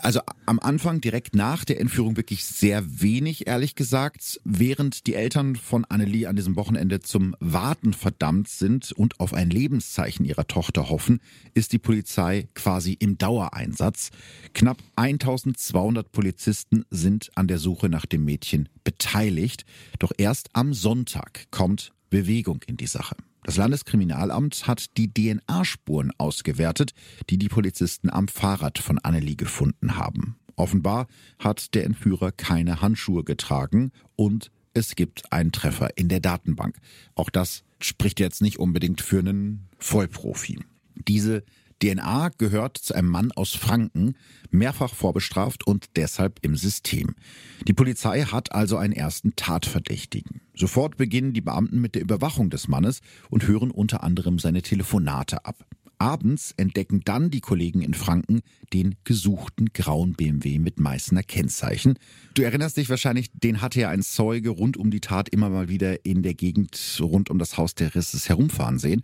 [0.02, 4.40] also am Anfang, direkt nach der Entführung, wirklich sehr wenig, ehrlich gesagt.
[4.44, 9.50] Während die Eltern von Annelie an diesem Wochenende zum Warten verdammt sind und auf ein
[9.50, 11.20] Lebenszeichen ihrer Tochter hoffen,
[11.54, 14.10] ist die Polizei quasi im Dauereinsatz.
[14.54, 19.64] Knapp 1200 Polizisten sind an der Suche nach dem Mädchen beteiligt.
[19.98, 23.16] Doch erst am Sonntag kommt Bewegung in die Sache.
[23.46, 26.94] Das Landeskriminalamt hat die DNA-Spuren ausgewertet,
[27.30, 30.34] die die Polizisten am Fahrrad von Annelie gefunden haben.
[30.56, 31.06] Offenbar
[31.38, 36.76] hat der Entführer keine Handschuhe getragen und es gibt einen Treffer in der Datenbank.
[37.14, 40.58] Auch das spricht jetzt nicht unbedingt für einen Vollprofi.
[41.06, 41.44] Diese
[41.82, 44.16] DNA gehört zu einem Mann aus Franken,
[44.50, 47.14] mehrfach vorbestraft und deshalb im System.
[47.66, 50.40] Die Polizei hat also einen ersten Tatverdächtigen.
[50.54, 55.44] Sofort beginnen die Beamten mit der Überwachung des Mannes und hören unter anderem seine Telefonate
[55.44, 55.66] ab.
[55.98, 58.40] Abends entdecken dann die Kollegen in Franken
[58.72, 61.98] den gesuchten grauen BMW mit Meißner Kennzeichen.
[62.34, 65.68] Du erinnerst dich wahrscheinlich, den hatte ja ein Zeuge rund um die Tat immer mal
[65.68, 69.02] wieder in der Gegend rund um das Haus der Risses herumfahren sehen.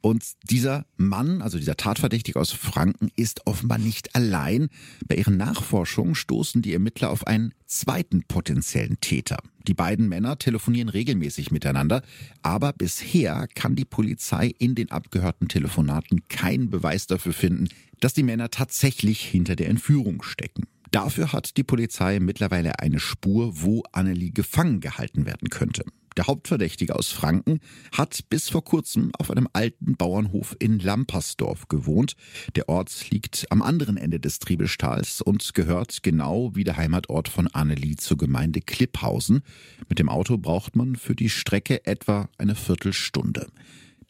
[0.00, 4.68] Und dieser Mann, also dieser Tatverdächtige aus Franken, ist offenbar nicht allein.
[5.06, 9.38] Bei ihren Nachforschungen stoßen die Ermittler auf einen zweiten potenziellen Täter.
[9.66, 12.02] Die beiden Männer telefonieren regelmäßig miteinander,
[12.42, 17.68] aber bisher kann die Polizei in den abgehörten Telefonaten keinen Beweis dafür finden,
[18.00, 20.64] dass die Männer tatsächlich hinter der Entführung stecken.
[20.90, 25.84] Dafür hat die Polizei mittlerweile eine Spur, wo Annelie gefangen gehalten werden könnte.
[26.16, 27.60] Der Hauptverdächtige aus Franken
[27.92, 32.14] hat bis vor kurzem auf einem alten Bauernhof in Lampersdorf gewohnt.
[32.54, 37.46] Der Ort liegt am anderen Ende des Triebelstals und gehört genau wie der Heimatort von
[37.48, 39.42] Annelie zur Gemeinde Klipphausen.
[39.88, 43.48] Mit dem Auto braucht man für die Strecke etwa eine Viertelstunde.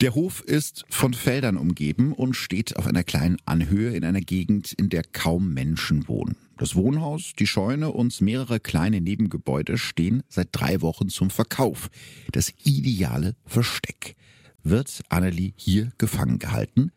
[0.01, 4.73] Der Hof ist von Feldern umgeben und steht auf einer kleinen Anhöhe in einer Gegend,
[4.73, 6.37] in der kaum Menschen wohnen.
[6.59, 11.89] Das Wohnhaus, die Scheune und mehrere kleine Nebengebäude stehen seit drei Wochen zum Verkauf.
[12.31, 14.17] Das ideale Versteck.
[14.63, 16.93] Wird Annelie hier gefangen gehalten?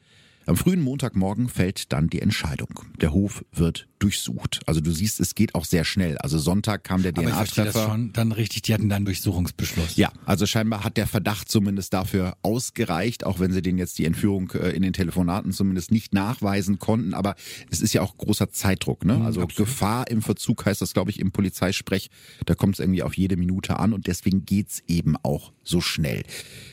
[0.45, 2.81] Am frühen Montagmorgen fällt dann die Entscheidung.
[3.01, 4.61] Der Hof wird durchsucht.
[4.65, 6.17] Also du siehst, es geht auch sehr schnell.
[6.17, 7.97] Also Sonntag kam der DNA-Treffer.
[8.13, 9.95] dann richtig, die hatten dann Durchsuchungsbeschluss.
[9.95, 14.05] Ja, also scheinbar hat der Verdacht zumindest dafür ausgereicht, auch wenn sie den jetzt die
[14.05, 17.13] Entführung äh, in den Telefonaten zumindest nicht nachweisen konnten.
[17.13, 17.35] Aber
[17.71, 19.05] es ist ja auch großer Zeitdruck.
[19.05, 19.17] Ne?
[19.17, 19.69] Mhm, also Absolut.
[19.69, 22.09] Gefahr im Verzug heißt das, glaube ich, im Polizeisprech.
[22.45, 26.23] Da kommt es irgendwie auf jede Minute an und deswegen geht's eben auch so schnell.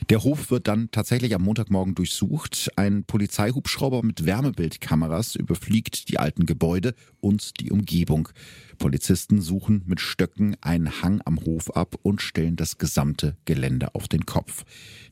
[0.09, 2.71] Der Hof wird dann tatsächlich am Montagmorgen durchsucht.
[2.75, 6.93] Ein Polizeihubschrauber mit Wärmebildkameras überfliegt die alten Gebäude
[7.23, 8.29] und die Umgebung.
[8.77, 14.07] Polizisten suchen mit Stöcken einen Hang am Hof ab und stellen das gesamte Gelände auf
[14.07, 14.65] den Kopf.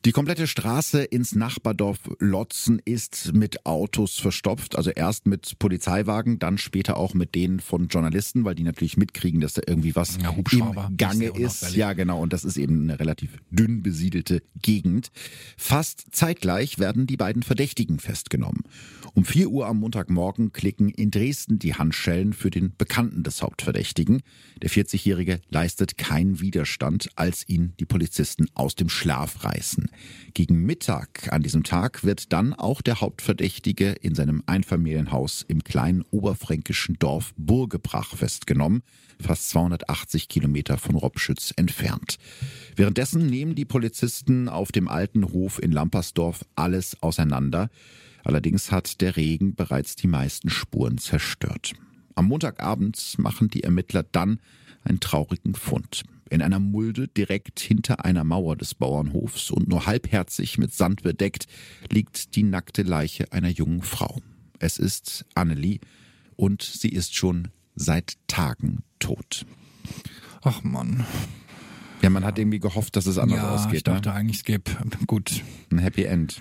[0.04, 6.58] Die komplette Straße ins Nachbardorf Lotzen ist mit Autos verstopft, also erst mit Polizeiwagen, dann
[6.58, 10.30] später auch mit denen von Journalisten, weil die natürlich mitkriegen, dass da irgendwie was ja,
[10.32, 11.76] im Gange ist.
[11.76, 15.12] Ja, genau, und das ist eben eine relativ dünn besiedelte Gegend.
[15.56, 18.64] Fast zeitgleich werden die beiden Verdächtigen festgenommen.
[19.14, 24.22] Um 4 Uhr am Montagmorgen klicken in Dresden die Handschellen für den Bekannten des Hauptverdächtigen.
[24.62, 29.91] Der 40-Jährige leistet keinen Widerstand, als ihn die Polizisten aus dem Schlaf reißen.
[30.34, 36.04] Gegen Mittag an diesem Tag wird dann auch der Hauptverdächtige in seinem Einfamilienhaus im kleinen
[36.10, 38.82] oberfränkischen Dorf Burgebrach festgenommen,
[39.20, 42.18] fast 280 Kilometer von Robschütz entfernt.
[42.76, 47.70] Währenddessen nehmen die Polizisten auf dem alten Hof in Lampersdorf alles auseinander.
[48.24, 51.72] Allerdings hat der Regen bereits die meisten Spuren zerstört.
[52.14, 54.40] Am Montagabend machen die Ermittler dann
[54.84, 56.04] einen traurigen Fund.
[56.32, 61.46] In einer Mulde direkt hinter einer Mauer des Bauernhofs und nur halbherzig mit Sand bedeckt
[61.90, 64.22] liegt die nackte Leiche einer jungen Frau.
[64.58, 65.80] Es ist Annelie
[66.36, 69.44] und sie ist schon seit Tagen tot.
[70.40, 71.04] Ach Mann.
[72.00, 73.74] Ja, man hat irgendwie gehofft, dass es anders ja, ausgeht.
[73.74, 74.14] Ich dachte ne?
[74.14, 74.70] eigentlich, es gäbe
[75.06, 75.42] gut.
[75.70, 76.40] Ein Happy End.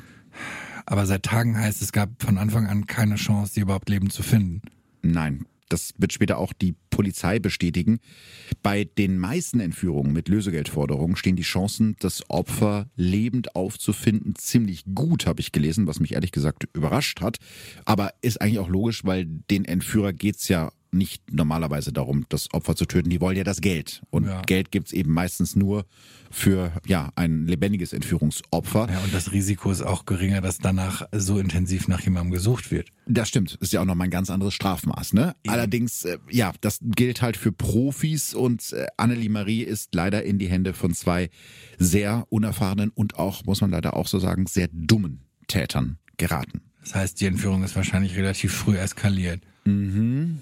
[0.85, 4.23] Aber seit Tagen heißt es, gab von Anfang an keine Chance, sie überhaupt leben zu
[4.23, 4.61] finden.
[5.01, 7.99] Nein, das wird später auch die Polizei bestätigen.
[8.61, 15.25] Bei den meisten Entführungen mit Lösegeldforderungen stehen die Chancen, das Opfer lebend aufzufinden, ziemlich gut,
[15.25, 17.37] habe ich gelesen, was mich ehrlich gesagt überrascht hat.
[17.85, 22.75] Aber ist eigentlich auch logisch, weil den Entführer geht's ja nicht normalerweise darum, das Opfer
[22.75, 23.09] zu töten.
[23.09, 24.01] Die wollen ja das Geld.
[24.09, 24.41] Und ja.
[24.41, 25.85] Geld gibt's eben meistens nur
[26.29, 28.89] für ja ein lebendiges Entführungsopfer.
[28.91, 32.89] Ja, und das Risiko ist auch geringer, dass danach so intensiv nach jemandem gesucht wird.
[33.05, 33.57] Das stimmt.
[33.61, 35.13] Ist ja auch nochmal ein ganz anderes Strafmaß.
[35.13, 35.35] Ne?
[35.47, 40.39] Allerdings, äh, ja, das gilt halt für Profis und äh, Annelie Marie ist leider in
[40.39, 41.29] die Hände von zwei
[41.77, 46.61] sehr unerfahrenen und auch, muss man leider auch so sagen, sehr dummen Tätern geraten.
[46.81, 49.41] Das heißt, die Entführung ist wahrscheinlich relativ früh eskaliert.
[49.65, 50.39] Mhm.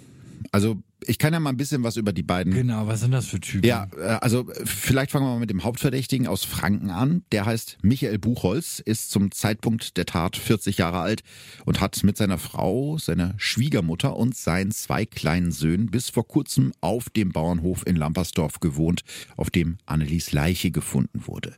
[0.52, 2.54] Also ich kann ja mal ein bisschen was über die beiden.
[2.54, 3.66] Genau, was sind das für Typen?
[3.66, 7.24] Ja, äh, also vielleicht fangen wir mal mit dem Hauptverdächtigen aus Franken an.
[7.32, 11.24] Der heißt Michael Buchholz, ist zum Zeitpunkt der Tat 40 Jahre alt
[11.66, 16.74] und hat mit seiner Frau, seiner Schwiegermutter und seinen zwei kleinen Söhnen bis vor kurzem
[16.82, 19.04] auf dem Bauernhof in Lampersdorf gewohnt,
[19.38, 21.56] auf dem Annelies Leiche gefunden wurde.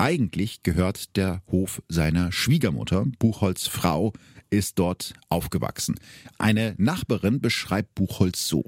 [0.00, 4.12] Eigentlich gehört der Hof seiner Schwiegermutter, Buchholz Frau,
[4.50, 5.96] ist dort aufgewachsen.
[6.38, 8.64] Eine Nachbarin beschreibt Buchholz so.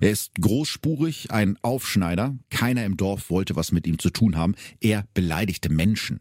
[0.00, 2.36] Er ist großspurig, ein Aufschneider.
[2.50, 4.54] Keiner im Dorf wollte was mit ihm zu tun haben.
[4.80, 6.20] Er beleidigte Menschen.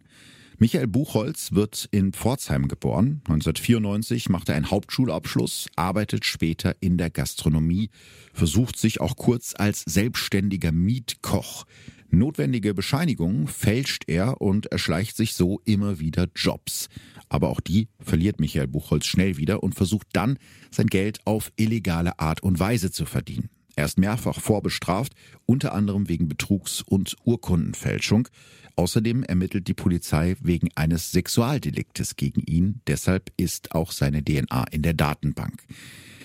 [0.59, 3.21] Michael Buchholz wird in Pforzheim geboren.
[3.25, 7.89] 1994 macht er einen Hauptschulabschluss, arbeitet später in der Gastronomie,
[8.33, 11.65] versucht sich auch kurz als selbstständiger Mietkoch.
[12.13, 16.87] Notwendige Bescheinigungen fälscht er und erschleicht sich so immer wieder Jobs.
[17.33, 20.37] Aber auch die verliert Michael Buchholz schnell wieder und versucht dann,
[20.69, 23.49] sein Geld auf illegale Art und Weise zu verdienen.
[23.75, 25.13] Er ist mehrfach vorbestraft,
[25.47, 28.27] unter anderem wegen Betrugs- und Urkundenfälschung.
[28.75, 32.81] Außerdem ermittelt die Polizei wegen eines Sexualdeliktes gegen ihn.
[32.85, 35.63] Deshalb ist auch seine DNA in der Datenbank.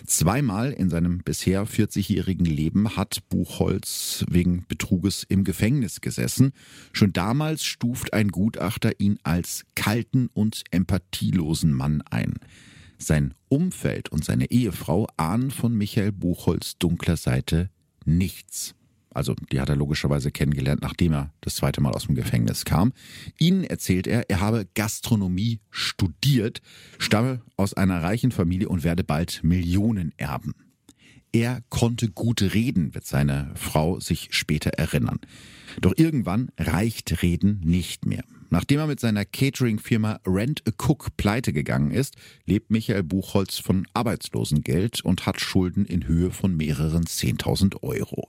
[0.08, 6.52] Zweimal in seinem bisher 40-jährigen Leben hat Buchholz wegen Betruges im Gefängnis gesessen.
[6.94, 12.36] Schon damals stuft ein Gutachter ihn als kalten und empathielosen Mann ein.
[12.96, 17.68] Sein Umfeld und seine Ehefrau ahnen von Michael Buchholz dunkler Seite
[18.06, 18.74] nichts.
[19.18, 22.92] Also die hat er logischerweise kennengelernt, nachdem er das zweite Mal aus dem Gefängnis kam.
[23.36, 26.62] Ihnen erzählt er, er habe Gastronomie studiert,
[26.98, 30.54] stamme aus einer reichen Familie und werde bald Millionen erben.
[31.32, 35.18] Er konnte gut reden, wird seine Frau sich später erinnern.
[35.80, 38.22] Doch irgendwann reicht Reden nicht mehr.
[38.50, 43.86] Nachdem er mit seiner Catering-Firma Rent a Cook pleite gegangen ist, lebt Michael Buchholz von
[43.92, 48.28] Arbeitslosengeld und hat Schulden in Höhe von mehreren 10.000 Euro.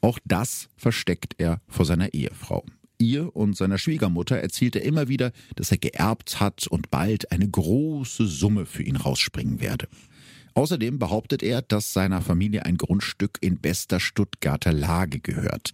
[0.00, 2.64] Auch das versteckt er vor seiner Ehefrau.
[2.98, 7.48] Ihr und seiner Schwiegermutter erzählt er immer wieder, dass er geerbt hat und bald eine
[7.48, 9.86] große Summe für ihn rausspringen werde.
[10.54, 15.72] Außerdem behauptet er, dass seiner Familie ein Grundstück in bester Stuttgarter Lage gehört.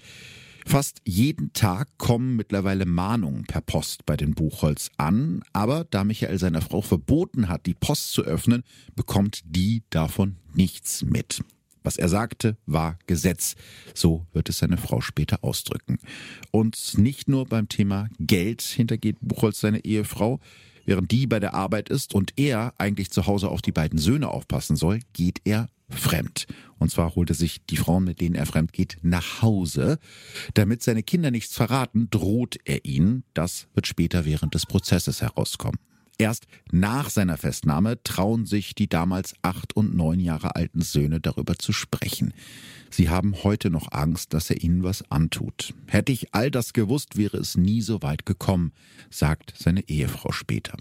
[0.66, 6.38] Fast jeden Tag kommen mittlerweile Mahnungen per Post bei den Buchholz an, aber da Michael
[6.38, 8.64] seiner Frau verboten hat, die Post zu öffnen,
[8.96, 11.42] bekommt die davon nichts mit.
[11.82, 13.56] Was er sagte, war Gesetz.
[13.94, 15.98] So wird es seine Frau später ausdrücken.
[16.50, 20.40] Und nicht nur beim Thema Geld hintergeht Buchholz seine Ehefrau.
[20.86, 24.28] Während die bei der Arbeit ist und er eigentlich zu Hause auf die beiden Söhne
[24.28, 26.46] aufpassen soll, geht er fremd.
[26.78, 29.98] Und zwar holt er sich die Frauen, mit denen er fremd geht, nach Hause.
[30.54, 33.24] Damit seine Kinder nichts verraten, droht er ihnen.
[33.34, 35.78] Das wird später während des Prozesses herauskommen.
[36.16, 41.56] Erst nach seiner Festnahme trauen sich die damals acht und neun Jahre alten Söhne darüber
[41.56, 42.32] zu sprechen.
[42.90, 45.74] Sie haben heute noch Angst, dass er ihnen was antut.
[45.88, 48.72] Hätte ich all das gewusst, wäre es nie so weit gekommen,
[49.10, 50.76] sagt seine Ehefrau später.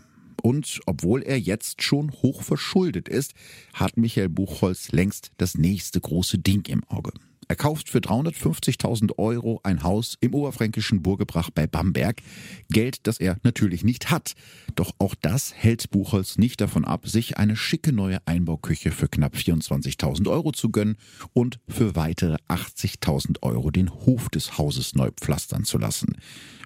[0.45, 3.33] Und obwohl er jetzt schon hoch verschuldet ist,
[3.73, 7.13] hat Michael Buchholz längst das nächste große Ding im Auge.
[7.47, 12.21] Er kauft für 350.000 Euro ein Haus im oberfränkischen Burgebrach bei Bamberg.
[12.69, 14.33] Geld, das er natürlich nicht hat.
[14.75, 19.35] Doch auch das hält Buchholz nicht davon ab, sich eine schicke neue Einbauküche für knapp
[19.35, 20.97] 24.000 Euro zu gönnen
[21.33, 26.17] und für weitere 80.000 Euro den Hof des Hauses neu pflastern zu lassen.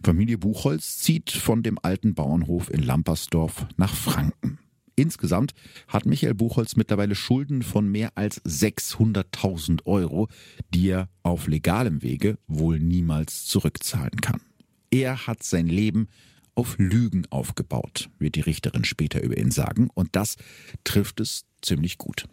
[0.04, 4.60] Familie Buchholz zieht von dem alten Bauernhof in Lampersdorf nach Franken.
[5.00, 5.54] Insgesamt
[5.88, 10.28] hat Michael Buchholz mittlerweile Schulden von mehr als 600.000 Euro,
[10.74, 14.42] die er auf legalem Wege wohl niemals zurückzahlen kann.
[14.90, 16.08] Er hat sein Leben
[16.56, 20.36] auf Lügen aufgebaut, wird die Richterin später über ihn sagen, und das
[20.84, 22.26] trifft es ziemlich gut.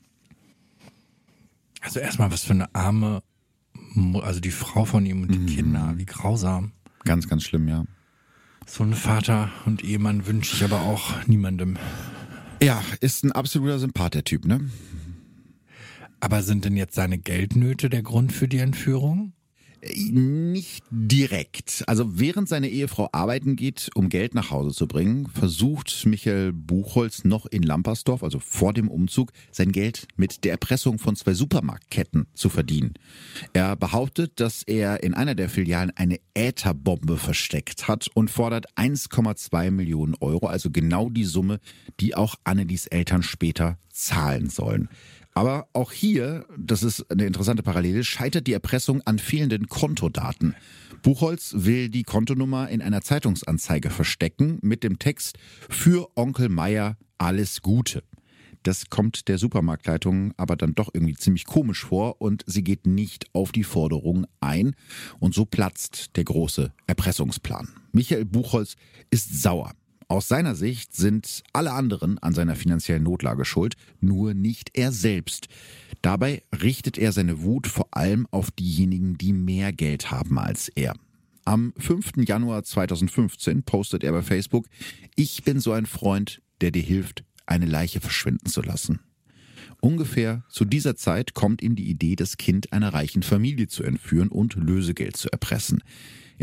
[1.83, 3.23] Also erstmal, was für eine arme,
[4.23, 5.47] also die Frau von ihm und die mhm.
[5.47, 6.73] Kinder, wie grausam.
[7.05, 7.85] Ganz, ganz schlimm, ja.
[8.67, 11.77] So einen Vater und Ehemann wünsche ich aber auch niemandem.
[12.63, 14.71] Ja, ist ein absoluter Sympath, der Typ, ne?
[16.21, 19.35] Aber sind denn jetzt seine Geldnöte der Grund für die Entführung?
[19.93, 21.85] Nicht direkt.
[21.87, 27.24] Also während seine Ehefrau arbeiten geht, um Geld nach Hause zu bringen, versucht Michael Buchholz
[27.24, 32.26] noch in Lampersdorf, also vor dem Umzug, sein Geld mit der Erpressung von zwei Supermarktketten
[32.32, 32.95] zu verdienen.
[33.53, 39.70] Er behauptet, dass er in einer der Filialen eine Ätherbombe versteckt hat und fordert 1,2
[39.70, 41.61] Millionen Euro, also genau die Summe,
[42.01, 44.89] die auch Annelies Eltern später zahlen sollen.
[45.35, 50.55] Aber auch hier, das ist eine interessante Parallele, scheitert die Erpressung an fehlenden Kontodaten.
[51.03, 55.37] Buchholz will die Kontonummer in einer Zeitungsanzeige verstecken mit dem Text
[55.68, 58.05] Für Onkel Meier alles Gute.
[58.62, 63.26] Das kommt der Supermarktleitung aber dann doch irgendwie ziemlich komisch vor und sie geht nicht
[63.35, 64.74] auf die Forderung ein
[65.20, 67.68] und so platzt der große Erpressungsplan.
[67.93, 68.76] Michael Buchholz
[69.11, 69.72] ist sauer.
[70.09, 75.49] Aus seiner Sicht sind alle anderen an seiner finanziellen Notlage schuld, nur nicht er selbst.
[76.03, 80.95] Dabei richtet er seine Wut vor allem auf diejenigen, die mehr Geld haben als er.
[81.47, 82.13] Am 5.
[82.27, 84.67] Januar 2015 postet er bei Facebook,
[85.15, 89.01] ich bin so ein Freund, der dir hilft, eine Leiche verschwinden zu lassen.
[89.81, 94.29] Ungefähr zu dieser Zeit kommt ihm die Idee, das Kind einer reichen Familie zu entführen
[94.29, 95.83] und Lösegeld zu erpressen.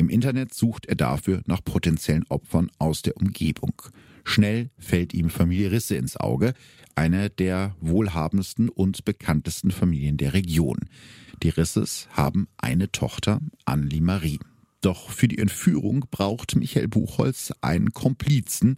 [0.02, 3.84] Im Internet sucht er dafür nach potenziellen Opfern aus der Umgebung.
[4.24, 6.56] Schnell fällt ihm Familie Risse ins Auge,
[6.96, 10.80] eine der wohlhabendsten und bekanntesten Familien der Region.
[11.44, 14.40] Die Risses haben eine Tochter, Anneli Marie.
[14.82, 18.78] Doch für die Entführung braucht Michael Buchholz einen Komplizen.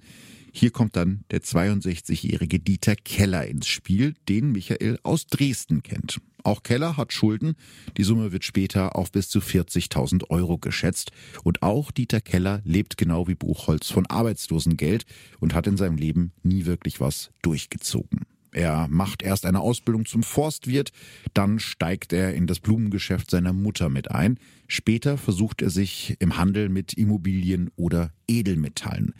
[0.51, 6.19] Hier kommt dann der 62-jährige Dieter Keller ins Spiel, den Michael aus Dresden kennt.
[6.43, 7.55] Auch Keller hat Schulden.
[7.97, 11.11] Die Summe wird später auf bis zu 40.000 Euro geschätzt.
[11.43, 15.05] Und auch Dieter Keller lebt genau wie Buchholz von Arbeitslosengeld
[15.39, 18.25] und hat in seinem Leben nie wirklich was durchgezogen.
[18.51, 20.91] Er macht erst eine Ausbildung zum Forstwirt,
[21.33, 24.37] dann steigt er in das Blumengeschäft seiner Mutter mit ein.
[24.67, 29.15] Später versucht er sich im Handel mit Immobilien oder Edelmetallen.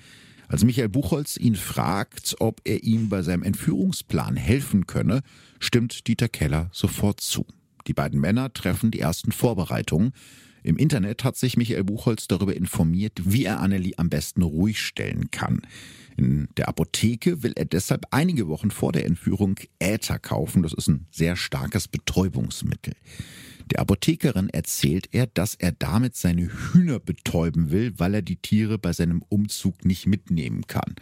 [0.53, 5.23] Als Michael Buchholz ihn fragt, ob er ihm bei seinem Entführungsplan helfen könne,
[5.59, 7.47] stimmt Dieter Keller sofort zu.
[7.87, 10.13] Die beiden Männer treffen die ersten Vorbereitungen.
[10.63, 15.29] Im Internet hat sich Michael Buchholz darüber informiert, wie er Annelie am besten ruhig stellen
[15.29, 15.61] kann.
[16.15, 20.63] In der Apotheke will er deshalb einige Wochen vor der Entführung Äther kaufen.
[20.63, 22.93] Das ist ein sehr starkes Betäubungsmittel.
[23.71, 28.77] Der Apothekerin erzählt er, dass er damit seine Hühner betäuben will, weil er die Tiere
[28.77, 30.95] bei seinem Umzug nicht mitnehmen kann.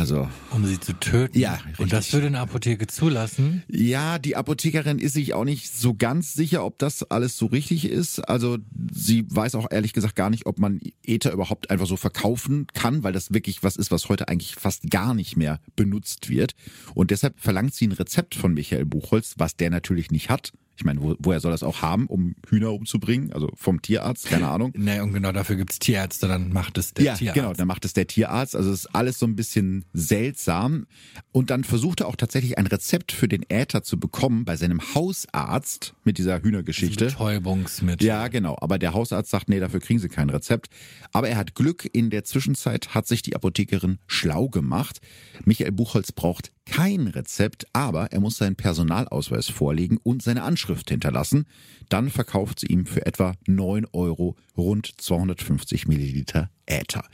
[0.00, 0.30] Also.
[0.50, 1.38] Um sie zu töten?
[1.38, 1.56] Ja.
[1.56, 1.78] Richtig.
[1.78, 3.62] Und das würde eine Apotheke zulassen?
[3.68, 7.84] Ja, die Apothekerin ist sich auch nicht so ganz sicher, ob das alles so richtig
[7.84, 8.20] ist.
[8.20, 8.56] Also
[8.90, 13.02] sie weiß auch ehrlich gesagt gar nicht, ob man Ether überhaupt einfach so verkaufen kann,
[13.02, 16.54] weil das wirklich was ist, was heute eigentlich fast gar nicht mehr benutzt wird.
[16.94, 20.52] Und deshalb verlangt sie ein Rezept von Michael Buchholz, was der natürlich nicht hat.
[20.76, 23.32] Ich meine, wo, woher soll das auch haben, um Hühner umzubringen?
[23.32, 24.72] Also vom Tierarzt, keine Ahnung.
[24.80, 27.36] Nee, und genau dafür gibt's Tierärzte, dann macht es der ja, Tierarzt.
[27.36, 28.56] Ja, genau, dann macht es der Tierarzt.
[28.56, 30.86] Also es ist alles so ein bisschen seltsam.
[31.32, 34.80] Und dann versucht er auch tatsächlich ein Rezept für den Äther zu bekommen bei seinem
[34.94, 37.06] Hausarzt mit dieser Hühnergeschichte.
[37.06, 38.06] Betäubungsmittel.
[38.06, 38.56] Ja, genau.
[38.60, 40.70] Aber der Hausarzt sagt, nee, dafür kriegen sie kein Rezept.
[41.12, 41.88] Aber er hat Glück.
[41.92, 45.00] In der Zwischenzeit hat sich die Apothekerin schlau gemacht.
[45.44, 51.46] Michael Buchholz braucht kein Rezept, aber er muss seinen Personalausweis vorlegen und seine Anschrift hinterlassen.
[51.88, 57.04] Dann verkauft sie ihm für etwa 9 Euro rund 250 Milliliter Äther.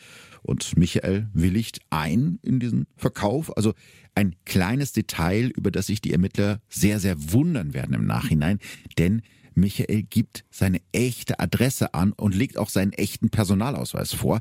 [0.42, 3.56] Und Michael willigt ein in diesen Verkauf.
[3.56, 3.72] Also
[4.14, 8.58] ein kleines Detail, über das sich die Ermittler sehr, sehr wundern werden im Nachhinein.
[8.98, 9.22] Denn
[9.54, 14.40] Michael gibt seine echte Adresse an und legt auch seinen echten Personalausweis vor.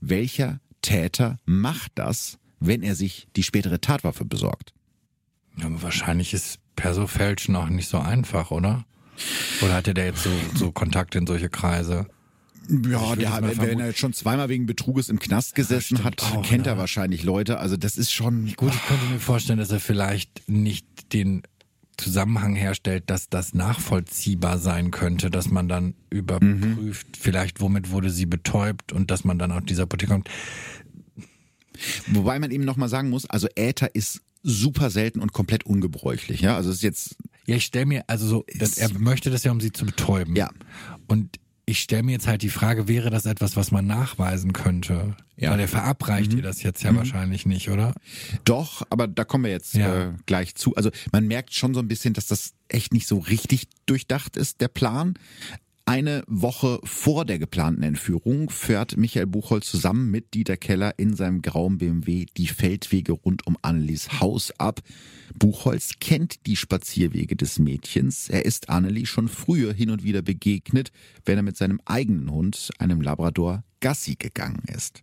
[0.00, 4.72] Welcher Täter macht das wenn er sich die spätere Tatwaffe besorgt.
[5.58, 8.84] Ja, aber wahrscheinlich ist Perso-Fälschen auch nicht so einfach, oder?
[9.62, 12.06] Oder hatte der jetzt so, so Kontakt in solche Kreise?
[12.88, 16.22] Ja, der hat, wenn er jetzt schon zweimal wegen Betruges im Knast gesessen ja, hat,
[16.22, 16.80] auch, kennt er ne?
[16.80, 17.58] wahrscheinlich Leute.
[17.58, 18.52] Also das ist schon.
[18.54, 21.42] Gut, ich könnte mir vorstellen, dass er vielleicht nicht den
[21.96, 27.20] Zusammenhang herstellt, dass das nachvollziehbar sein könnte, dass man dann überprüft, mhm.
[27.20, 30.30] vielleicht womit wurde sie betäubt und dass man dann auf dieser Apotheke kommt.
[32.08, 36.40] Wobei man eben nochmal sagen muss, also Äther ist super selten und komplett ungebräuchlich.
[36.40, 37.16] Ja, also es ist jetzt.
[37.46, 40.36] Ja, ich stelle mir, also so, das, er möchte das ja, um sie zu betäuben.
[40.36, 40.50] Ja.
[41.08, 45.16] Und ich stelle mir jetzt halt die Frage, wäre das etwas, was man nachweisen könnte?
[45.36, 45.52] Ja.
[45.52, 46.38] Weil er verabreicht mhm.
[46.38, 46.96] ihr das jetzt ja mhm.
[46.96, 47.94] wahrscheinlich nicht, oder?
[48.44, 50.08] Doch, aber da kommen wir jetzt ja.
[50.08, 50.74] äh, gleich zu.
[50.74, 54.60] Also man merkt schon so ein bisschen, dass das echt nicht so richtig durchdacht ist,
[54.60, 55.14] der Plan.
[55.84, 61.42] Eine Woche vor der geplanten Entführung fährt Michael Buchholz zusammen mit Dieter Keller in seinem
[61.42, 64.80] grauen BMW die Feldwege rund um Annelies Haus ab.
[65.34, 68.28] Buchholz kennt die Spazierwege des Mädchens.
[68.28, 70.92] Er ist Annelie schon früher hin und wieder begegnet,
[71.24, 75.02] wenn er mit seinem eigenen Hund, einem Labrador, Gassi gegangen ist.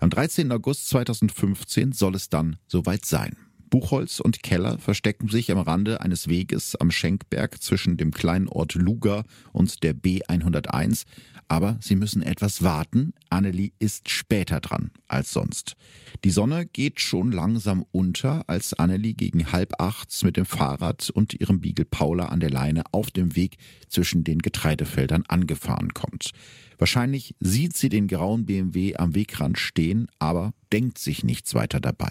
[0.00, 0.50] Am 13.
[0.50, 3.36] August 2015 soll es dann soweit sein.
[3.74, 8.76] Buchholz und Keller verstecken sich am Rande eines Weges am Schenkberg zwischen dem kleinen Ort
[8.76, 11.02] Luga und der B101.
[11.48, 13.14] Aber sie müssen etwas warten.
[13.30, 15.74] Annelie ist später dran als sonst.
[16.22, 21.34] Die Sonne geht schon langsam unter, als Annelie gegen halb acht mit dem Fahrrad und
[21.34, 23.56] ihrem Beagle Paula an der Leine auf dem Weg
[23.88, 26.30] zwischen den Getreidefeldern angefahren kommt.
[26.78, 32.10] Wahrscheinlich sieht sie den grauen BMW am Wegrand stehen, aber denkt sich nichts weiter dabei.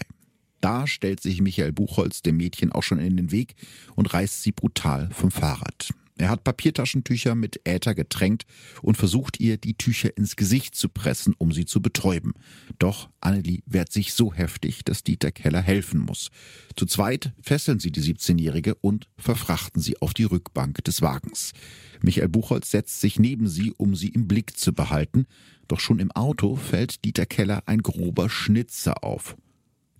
[0.64, 3.54] Da stellt sich Michael Buchholz dem Mädchen auch schon in den Weg
[3.96, 5.90] und reißt sie brutal vom Fahrrad.
[6.16, 8.46] Er hat Papiertaschentücher mit Äther getränkt
[8.80, 12.32] und versucht ihr, die Tücher ins Gesicht zu pressen, um sie zu betäuben.
[12.78, 16.30] Doch Annelie wehrt sich so heftig, dass Dieter Keller helfen muss.
[16.76, 21.52] Zu zweit fesseln sie die 17-Jährige und verfrachten sie auf die Rückbank des Wagens.
[22.00, 25.26] Michael Buchholz setzt sich neben sie, um sie im Blick zu behalten.
[25.68, 29.36] Doch schon im Auto fällt Dieter Keller ein grober Schnitzer auf.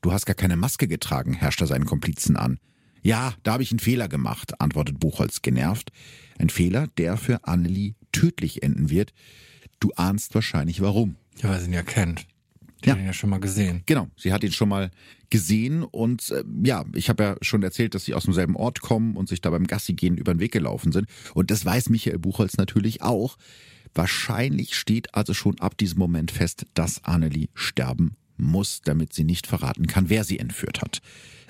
[0.05, 2.59] Du hast gar keine Maske getragen, herrscht er seinen Komplizen an.
[3.01, 5.93] Ja, da habe ich einen Fehler gemacht, antwortet Buchholz genervt.
[6.39, 9.15] Ein Fehler, der für Annelie tödlich enden wird.
[9.81, 11.17] Du ahnst wahrscheinlich warum.
[11.39, 12.27] Ja, weil sie ihn ja kennt.
[12.83, 12.93] Die ja.
[12.93, 13.83] hat ihn ja schon mal gesehen.
[13.87, 14.91] Genau, sie hat ihn schon mal
[15.31, 19.17] gesehen und äh, ja, ich habe ja schon erzählt, dass sie aus demselben Ort kommen
[19.17, 21.09] und sich da beim Gassi gehen über den Weg gelaufen sind.
[21.33, 23.39] Und das weiß Michael Buchholz natürlich auch.
[23.95, 29.47] Wahrscheinlich steht also schon ab diesem Moment fest, dass Annelie sterben muss, damit sie nicht
[29.47, 31.01] verraten kann, wer sie entführt hat.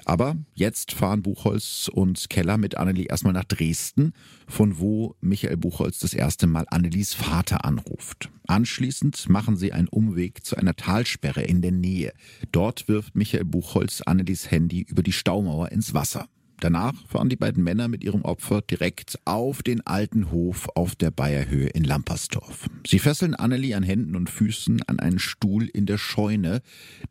[0.04, 4.12] Aber jetzt fahren Buchholz und Keller mit Annelie erstmal nach Dresden,
[4.46, 8.30] von wo Michael Buchholz das erste Mal Annelies Vater anruft.
[8.46, 12.12] Anschließend machen sie einen Umweg zu einer Talsperre in der Nähe.
[12.52, 16.28] Dort wirft Michael Buchholz Annelies Handy über die Staumauer ins Wasser.
[16.60, 21.10] Danach fahren die beiden Männer mit ihrem Opfer direkt auf den alten Hof auf der
[21.10, 22.68] Bayerhöhe in Lampersdorf.
[22.86, 26.62] Sie fesseln Annelie an Händen und Füßen an einen Stuhl in der Scheune.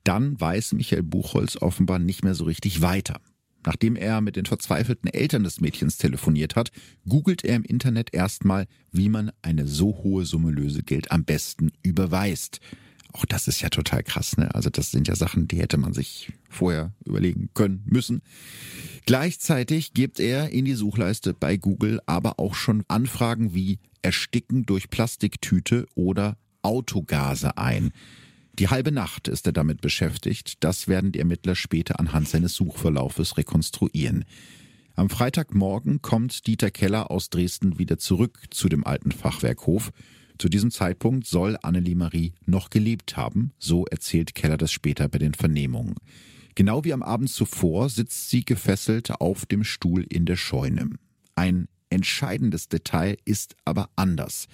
[0.04, 3.20] Dann weiß Michael Buchholz offenbar nicht mehr so richtig weiter.
[3.66, 6.72] Nachdem er mit den verzweifelten Eltern des Mädchens telefoniert hat,
[7.08, 12.60] googelt er im Internet erstmal, wie man eine so hohe Summe Lösegeld am besten überweist.
[13.14, 14.54] Auch das ist ja total krass, ne?
[14.56, 18.24] Also das sind ja Sachen, die hätte man sich vorher überlegen können müssen.
[19.06, 24.90] Gleichzeitig gibt er in die Suchleiste bei Google aber auch schon Anfragen wie Ersticken durch
[24.90, 27.92] Plastiktüte oder Autogase ein.
[28.58, 30.64] Die halbe Nacht ist er damit beschäftigt.
[30.64, 34.26] Das werden die Ermittler später anhand seines Suchverlaufes rekonstruieren.
[34.96, 39.92] Am Freitagmorgen kommt Dieter Keller aus Dresden wieder zurück zu dem alten Fachwerkhof.
[40.38, 45.20] Zu diesem Zeitpunkt soll Annelie Marie noch gelebt haben, so erzählt Keller das später bei
[45.20, 45.96] den Vernehmungen.
[46.56, 50.90] Genau wie am Abend zuvor sitzt sie gefesselt auf dem Stuhl in der Scheune.
[51.36, 54.48] Ein entscheidendes Detail ist aber anders.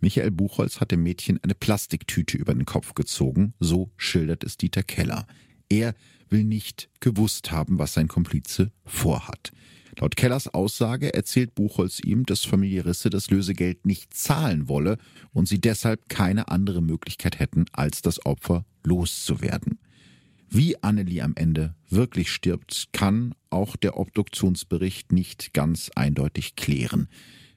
[0.00, 4.82] Michael Buchholz hat dem Mädchen eine Plastiktüte über den Kopf gezogen, so schildert es Dieter
[4.82, 5.26] Keller.
[5.68, 5.94] Er
[6.28, 9.52] will nicht gewusst haben, was sein Komplize vorhat.
[9.98, 14.98] Laut Kellers Aussage erzählt Buchholz ihm, dass Familie Risse das Lösegeld nicht zahlen wolle
[15.32, 19.78] und sie deshalb keine andere Möglichkeit hätten, als das Opfer loszuwerden.
[20.50, 27.08] Wie Annelie am Ende wirklich stirbt, kann auch der Obduktionsbericht nicht ganz eindeutig klären.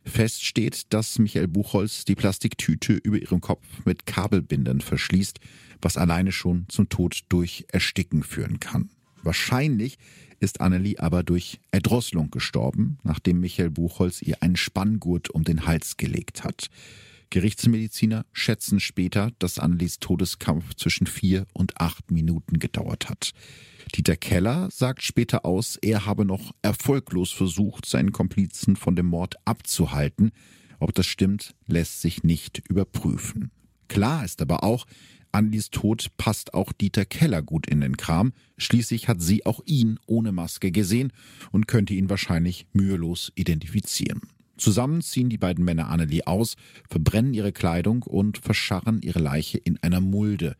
[0.05, 5.39] Fest steht, dass Michael Buchholz die Plastiktüte über ihrem Kopf mit Kabelbindern verschließt,
[5.81, 8.89] was alleine schon zum Tod durch Ersticken führen kann.
[9.23, 9.97] Wahrscheinlich
[10.39, 15.97] ist Annelie aber durch Erdrosselung gestorben, nachdem Michael Buchholz ihr einen Spanngurt um den Hals
[15.97, 16.69] gelegt hat.
[17.29, 23.31] Gerichtsmediziner schätzen später, dass Annelies Todeskampf zwischen vier und acht Minuten gedauert hat.
[23.95, 29.35] Dieter Keller sagt später aus, er habe noch erfolglos versucht, seinen Komplizen von dem Mord
[29.45, 30.31] abzuhalten.
[30.79, 33.51] Ob das stimmt, lässt sich nicht überprüfen.
[33.87, 34.85] Klar ist aber auch,
[35.31, 38.33] Andys Tod passt auch Dieter Keller gut in den Kram.
[38.57, 41.11] Schließlich hat sie auch ihn ohne Maske gesehen
[41.51, 44.21] und könnte ihn wahrscheinlich mühelos identifizieren.
[44.57, 46.55] Zusammen ziehen die beiden Männer Annelie aus,
[46.89, 50.55] verbrennen ihre Kleidung und verscharren ihre Leiche in einer Mulde.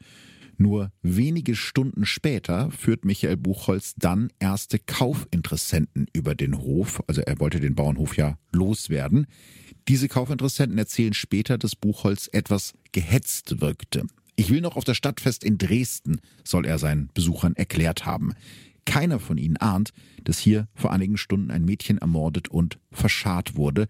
[0.58, 7.02] Nur wenige Stunden später führt Michael Buchholz dann erste Kaufinteressenten über den Hof.
[7.08, 9.28] Also er wollte den Bauernhof ja loswerden.
[9.88, 14.06] Diese Kaufinteressenten erzählen später, dass Buchholz etwas gehetzt wirkte.
[14.40, 18.32] Ich will noch auf das Stadtfest in Dresden, soll er seinen Besuchern erklärt haben.
[18.86, 19.92] Keiner von ihnen ahnt,
[20.24, 23.90] dass hier vor einigen Stunden ein Mädchen ermordet und verscharrt wurde.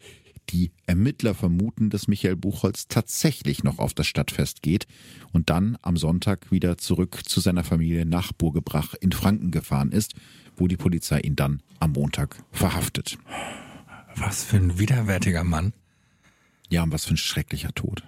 [0.50, 4.88] Die Ermittler vermuten, dass Michael Buchholz tatsächlich noch auf das Stadtfest geht
[5.34, 10.16] und dann am Sonntag wieder zurück zu seiner Familie nach Burgebrach in Franken gefahren ist,
[10.58, 13.20] wo die Polizei ihn dann am Montag verhaftet.
[14.16, 15.74] Was für ein widerwärtiger Mann.
[16.72, 18.02] Ja, und was für ein schrecklicher Tod.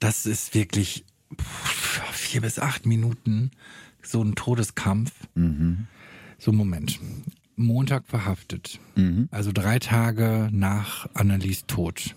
[0.00, 1.04] Das ist wirklich
[1.38, 3.50] vier bis acht Minuten
[4.02, 5.12] so ein Todeskampf.
[5.34, 5.86] Mhm.
[6.38, 6.98] So, Moment.
[7.56, 8.80] Montag verhaftet.
[8.96, 9.28] Mhm.
[9.30, 12.14] Also drei Tage nach Annelies Tod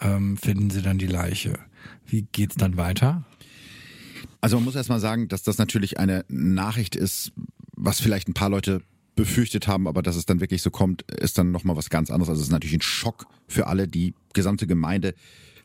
[0.00, 1.58] ähm, finden sie dann die Leiche.
[2.06, 3.24] Wie geht's dann weiter?
[4.40, 7.32] Also man muss erst mal sagen, dass das natürlich eine Nachricht ist,
[7.76, 8.82] was vielleicht ein paar Leute
[9.16, 12.28] befürchtet haben, aber dass es dann wirklich so kommt, ist dann nochmal was ganz anderes.
[12.28, 15.14] Also es ist natürlich ein Schock für alle, die gesamte Gemeinde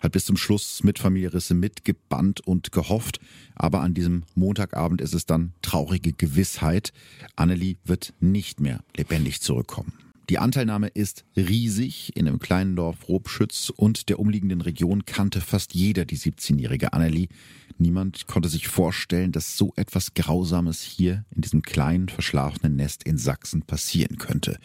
[0.02, 3.20] hat bis zum Schluss mit Familie Risse mitgebannt und gehofft.
[3.56, 6.92] Aber an diesem Montagabend ist es dann traurige Gewissheit.
[7.36, 9.94] Annelie wird nicht mehr lebendig zurückkommen.
[10.30, 12.16] Die Anteilnahme ist riesig.
[12.16, 17.28] In dem kleinen Dorf Robschütz und der umliegenden Region kannte fast jeder die 17-jährige Annelie.
[17.78, 23.18] Niemand konnte sich vorstellen, dass so etwas Grausames hier in diesem kleinen, verschlafenen Nest in
[23.18, 24.58] Sachsen passieren könnte.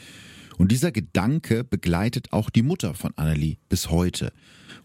[0.59, 4.33] Und dieser Gedanke begleitet auch die Mutter von Annelie bis heute.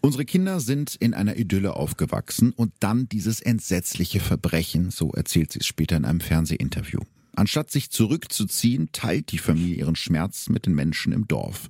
[0.00, 5.60] Unsere Kinder sind in einer Idylle aufgewachsen und dann dieses entsetzliche Verbrechen, so erzählt sie
[5.60, 7.00] es später in einem Fernsehinterview.
[7.34, 11.68] Anstatt sich zurückzuziehen, teilt die Familie ihren Schmerz mit den Menschen im Dorf.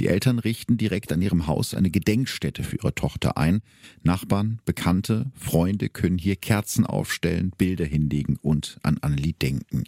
[0.00, 3.60] Die Eltern richten direkt an ihrem Haus eine Gedenkstätte für ihre Tochter ein.
[4.02, 9.84] Nachbarn, Bekannte, Freunde können hier Kerzen aufstellen, Bilder hinlegen und an Annelie denken.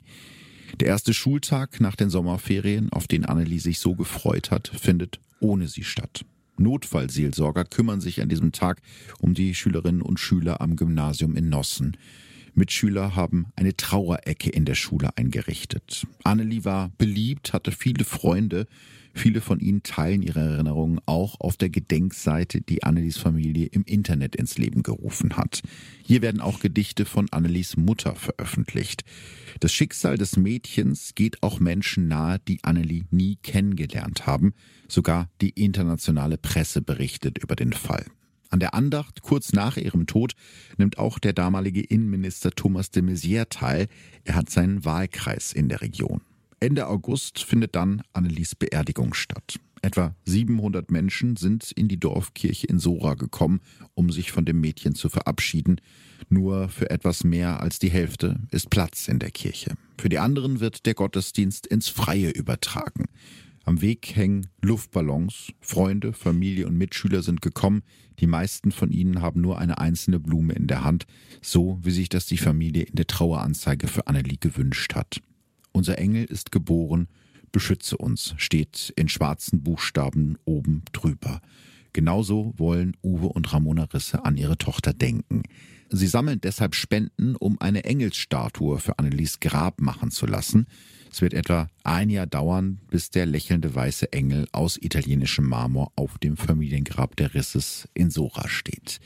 [0.80, 5.68] Der erste Schultag nach den Sommerferien, auf den Annelie sich so gefreut hat, findet ohne
[5.68, 6.24] sie statt.
[6.58, 8.80] Notfallseelsorger kümmern sich an diesem Tag
[9.18, 11.96] um die Schülerinnen und Schüler am Gymnasium in Nossen.
[12.54, 16.06] Mitschüler haben eine Trauerecke in der Schule eingerichtet.
[16.24, 18.66] Annelie war beliebt, hatte viele Freunde.
[19.18, 24.36] Viele von ihnen teilen ihre Erinnerungen auch auf der Gedenkseite, die Annelies Familie im Internet
[24.36, 25.60] ins Leben gerufen hat.
[26.04, 29.02] Hier werden auch Gedichte von Annelies Mutter veröffentlicht.
[29.58, 34.54] Das Schicksal des Mädchens geht auch Menschen nahe, die Annelie nie kennengelernt haben.
[34.86, 38.06] Sogar die internationale Presse berichtet über den Fall.
[38.50, 40.34] An der Andacht kurz nach ihrem Tod
[40.76, 43.88] nimmt auch der damalige Innenminister Thomas de Maizière teil.
[44.22, 46.20] Er hat seinen Wahlkreis in der Region.
[46.61, 49.61] Ende August findet dann Annelies Beerdigung statt.
[49.80, 53.61] Etwa 700 Menschen sind in die Dorfkirche in Sora gekommen,
[53.94, 55.80] um sich von dem Mädchen zu verabschieden.
[56.28, 59.74] Nur für etwas mehr als die Hälfte ist Platz in der Kirche.
[60.00, 63.04] Für die anderen wird der Gottesdienst ins Freie übertragen.
[63.64, 65.52] Am Weg hängen Luftballons.
[65.61, 67.82] Freunde, Familie und Mitschüler sind gekommen.
[68.18, 71.06] Die meisten von ihnen haben nur eine einzelne Blume in der Hand,
[71.40, 75.20] so wie sich das die Familie in der Traueranzeige für Annelie gewünscht hat.
[75.79, 77.07] Unser Engel ist geboren,
[77.53, 81.41] beschütze uns, steht in schwarzen Buchstaben oben drüber.
[81.93, 85.45] Genauso wollen Uwe und Ramona Risse an ihre Tochter denken.
[85.89, 90.66] Sie sammeln deshalb Spenden, um eine Engelsstatue für Annelies Grab machen zu lassen.
[91.12, 96.18] Es wird etwa ein Jahr dauern, bis der lächelnde weiße Engel aus italienischem Marmor auf
[96.18, 98.99] dem Familiengrab der Risses in Sora steht.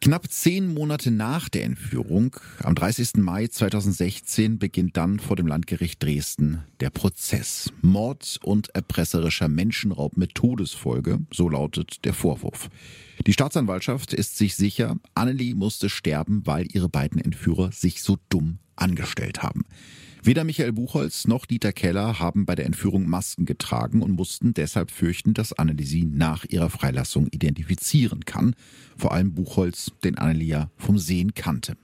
[0.00, 3.14] Knapp zehn Monate nach der Entführung, am 30.
[3.16, 7.72] Mai 2016, beginnt dann vor dem Landgericht Dresden der Prozess.
[7.82, 12.70] Mord und erpresserischer Menschenraub mit Todesfolge, so lautet der Vorwurf.
[13.26, 18.58] Die Staatsanwaltschaft ist sich sicher, Annelie musste sterben, weil ihre beiden Entführer sich so dumm
[18.76, 19.64] angestellt haben.
[20.22, 24.90] Weder Michael Buchholz noch Dieter Keller haben bei der Entführung Masken getragen und mussten deshalb
[24.90, 28.54] fürchten, dass Annelie sie nach ihrer Freilassung identifizieren kann.
[28.96, 31.76] Vor allem Buchholz, den Annelie ja vom Sehen kannte.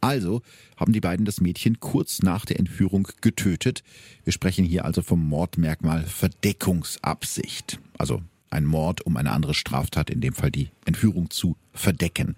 [0.00, 0.42] Also
[0.76, 3.84] haben die beiden das Mädchen kurz nach der Entführung getötet.
[4.24, 7.78] Wir sprechen hier also vom Mordmerkmal Verdeckungsabsicht.
[7.96, 8.20] Also
[8.52, 12.36] ein Mord, um eine andere Straftat, in dem Fall die Entführung, zu verdecken.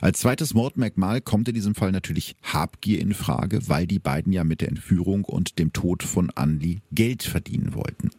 [0.00, 4.44] Als zweites Mordmerkmal kommt in diesem Fall natürlich Habgier in Frage, weil die beiden ja
[4.44, 8.10] mit der Entführung und dem Tod von Anli Geld verdienen wollten.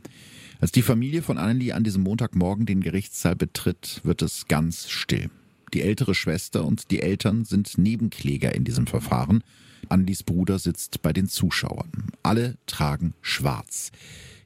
[0.59, 5.31] Als die Familie von Annelie an diesem Montagmorgen den Gerichtssaal betritt, wird es ganz still.
[5.73, 9.43] Die ältere Schwester und die Eltern sind Nebenkläger in diesem Verfahren.
[9.89, 12.11] Annelies Bruder sitzt bei den Zuschauern.
[12.21, 13.91] Alle tragen schwarz.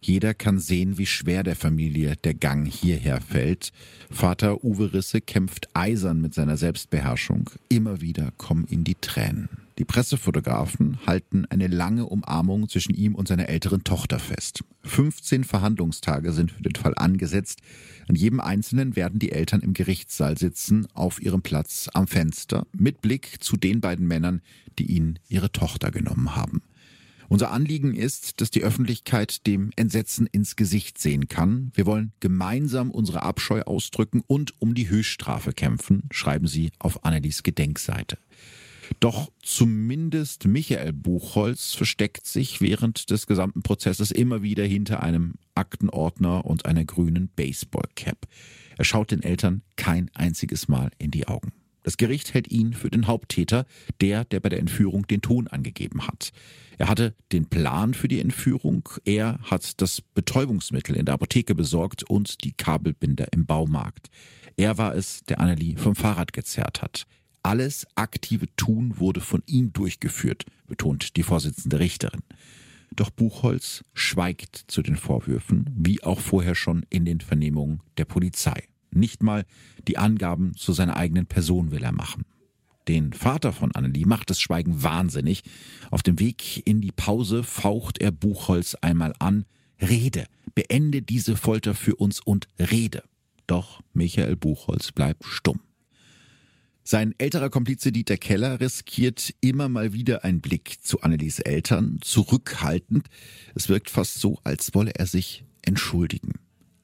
[0.05, 3.71] Jeder kann sehen, wie schwer der Familie der Gang hierher fällt.
[4.11, 7.49] Vater Uwe Risse kämpft eisern mit seiner Selbstbeherrschung.
[7.69, 9.49] Immer wieder kommen ihm die Tränen.
[9.79, 14.63] Die Pressefotografen halten eine lange Umarmung zwischen ihm und seiner älteren Tochter fest.
[14.83, 17.61] 15 Verhandlungstage sind für den Fall angesetzt.
[18.07, 23.01] An jedem einzelnen werden die Eltern im Gerichtssaal sitzen, auf ihrem Platz am Fenster, mit
[23.01, 24.43] Blick zu den beiden Männern,
[24.77, 26.61] die ihnen ihre Tochter genommen haben.
[27.29, 31.71] Unser Anliegen ist, dass die Öffentlichkeit dem Entsetzen ins Gesicht sehen kann.
[31.73, 37.43] Wir wollen gemeinsam unsere Abscheu ausdrücken und um die Höchststrafe kämpfen, schreiben sie auf Annelies
[37.43, 38.17] Gedenkseite.
[38.99, 46.45] Doch zumindest Michael Buchholz versteckt sich während des gesamten Prozesses immer wieder hinter einem Aktenordner
[46.45, 48.27] und einer grünen Baseballcap.
[48.77, 51.53] Er schaut den Eltern kein einziges Mal in die Augen.
[51.85, 53.67] Das Gericht hält ihn für den Haupttäter,
[54.01, 56.31] der, der bei der Entführung den Ton angegeben hat.
[56.79, 62.01] Er hatte den Plan für die Entführung, er hat das Betäubungsmittel in der Apotheke besorgt
[62.01, 64.07] und die Kabelbinder im Baumarkt.
[64.57, 67.05] Er war es, der Annelie vom Fahrrad gezerrt hat.
[67.43, 72.23] Alles aktive Tun wurde von ihm durchgeführt, betont die Vorsitzende Richterin.
[72.95, 78.63] Doch Buchholz schweigt zu den Vorwürfen, wie auch vorher schon in den Vernehmungen der Polizei.
[78.95, 79.45] Nicht mal
[79.87, 82.23] die Angaben zu seiner eigenen Person will er machen.
[82.87, 85.43] Den Vater von Annelie macht das Schweigen wahnsinnig.
[85.91, 89.45] Auf dem Weg in die Pause faucht er Buchholz einmal an.
[89.81, 93.03] Rede, beende diese Folter für uns und rede.
[93.47, 95.59] Doch Michael Buchholz bleibt stumm.
[96.83, 103.07] Sein älterer Komplize Dieter Keller riskiert immer mal wieder einen Blick zu Annelies Eltern, zurückhaltend.
[103.55, 106.33] Es wirkt fast so, als wolle er sich entschuldigen.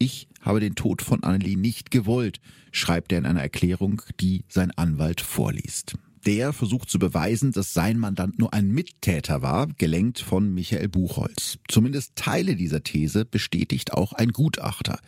[0.01, 2.41] Ich habe den Tod von Annelie nicht gewollt,
[2.71, 5.93] schreibt er in einer Erklärung, die sein Anwalt vorliest.
[6.25, 11.57] Der versucht zu beweisen, dass sein Mandant nur ein Mittäter war, gelenkt von Michael Buchholz.
[11.67, 14.99] Zumindest Teile dieser These bestätigt auch ein Gutachter.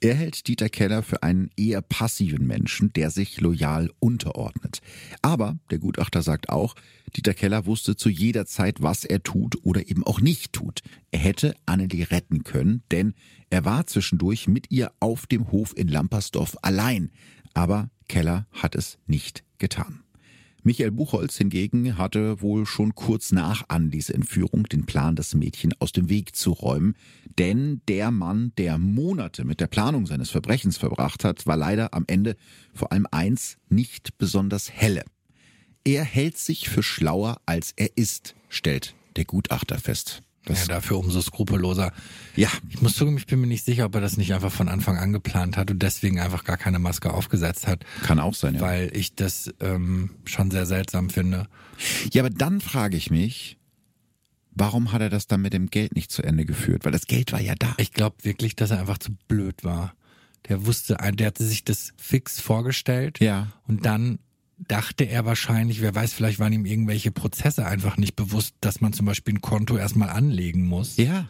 [0.00, 4.80] Er hält Dieter Keller für einen eher passiven Menschen, der sich loyal unterordnet.
[5.20, 6.74] Aber der Gutachter sagt auch,
[7.14, 10.80] Dieter Keller wusste zu jeder Zeit, was er tut oder eben auch nicht tut.
[11.10, 13.12] Er hätte Annelie retten können, denn
[13.50, 17.10] er war zwischendurch mit ihr auf dem Hof in Lampersdorf allein.
[17.52, 20.02] Aber Keller hat es nicht getan.
[20.64, 25.90] Michael Buchholz hingegen hatte wohl schon kurz nach Andys Entführung den Plan, das Mädchen aus
[25.90, 26.94] dem Weg zu räumen.
[27.36, 32.04] Denn der Mann, der Monate mit der Planung seines Verbrechens verbracht hat, war leider am
[32.06, 32.36] Ende
[32.72, 35.02] vor allem eins nicht besonders helle.
[35.84, 40.22] Er hält sich für schlauer, als er ist, stellt der Gutachter fest.
[40.44, 41.92] Das ja, dafür umso skrupelloser.
[42.34, 42.48] Ja.
[42.68, 44.98] Ich muss zugeben, ich bin mir nicht sicher, ob er das nicht einfach von Anfang
[44.98, 47.84] an geplant hat und deswegen einfach gar keine Maske aufgesetzt hat.
[48.02, 48.60] Kann auch sein, ja.
[48.60, 51.46] Weil ich das ähm, schon sehr seltsam finde.
[52.12, 53.56] Ja, aber dann frage ich mich,
[54.50, 56.84] warum hat er das dann mit dem Geld nicht zu Ende geführt?
[56.84, 57.74] Weil das Geld war ja da.
[57.78, 59.94] Ich glaube wirklich, dass er einfach zu blöd war.
[60.48, 63.20] Der wusste, der hatte sich das fix vorgestellt.
[63.20, 63.52] Ja.
[63.68, 64.18] Und dann
[64.68, 68.92] dachte er wahrscheinlich, wer weiß, vielleicht waren ihm irgendwelche Prozesse einfach nicht bewusst, dass man
[68.92, 70.96] zum Beispiel ein Konto erstmal anlegen muss.
[70.96, 71.28] Ja.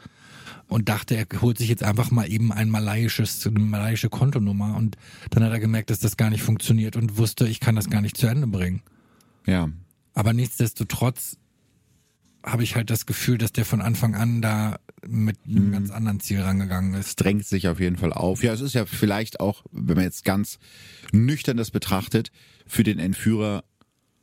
[0.69, 4.97] Und dachte, er holt sich jetzt einfach mal eben ein malaiisches, eine malaiische Kontonummer und
[5.31, 8.01] dann hat er gemerkt, dass das gar nicht funktioniert und wusste, ich kann das gar
[8.01, 8.83] nicht zu Ende bringen.
[9.47, 9.69] Ja.
[10.15, 11.37] Aber nichtsdestotrotz
[12.45, 15.73] habe ich halt das Gefühl, dass der von Anfang an da mit einem mhm.
[15.73, 17.17] ganz anderen Ziel rangegangen ist.
[17.17, 18.43] Drängt sich auf jeden Fall auf.
[18.43, 20.59] Ja, es ist ja vielleicht auch, wenn man jetzt ganz
[21.13, 22.31] nüchtern das betrachtet,
[22.67, 23.65] für den Entführer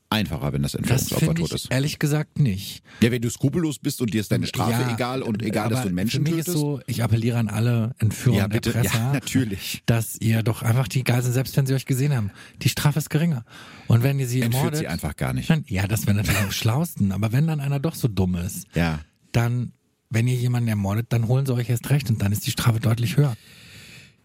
[0.10, 1.72] einfacher, wenn das Entführungsopfer tot ist.
[1.72, 2.84] Ehrlich gesagt nicht.
[3.02, 5.82] Ja, wenn du skrupellos bist und dir ist deine Strafe ja, egal und egal, dass
[5.82, 6.56] du einen Menschen für mich tötest.
[6.56, 9.84] Ist so, ich appelliere an alle Entführer ja, bitte, Erpresser, ja, natürlich.
[9.86, 12.32] dass ihr doch einfach die Geiseln, selbst wenn sie euch gesehen haben,
[12.62, 13.46] die Strafe ist geringer.
[13.88, 15.50] Und wenn ihr sie Entführt ermordet, sie einfach gar nicht.
[15.50, 17.12] Dann, ja, das wäre natürlich am schlausten.
[17.12, 19.00] Aber wenn dann einer doch so dumm ist, ja.
[19.32, 19.74] dann,
[20.10, 22.80] wenn ihr jemanden ermordet, dann holen sie euch erst recht und dann ist die Strafe
[22.80, 23.36] deutlich höher.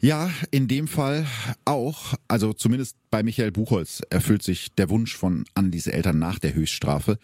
[0.01, 1.27] Ja, in dem Fall
[1.65, 2.15] auch.
[2.29, 7.19] Also zumindest bei Michael Buchholz erfüllt sich der Wunsch von Andys Eltern nach der Höchststrafe.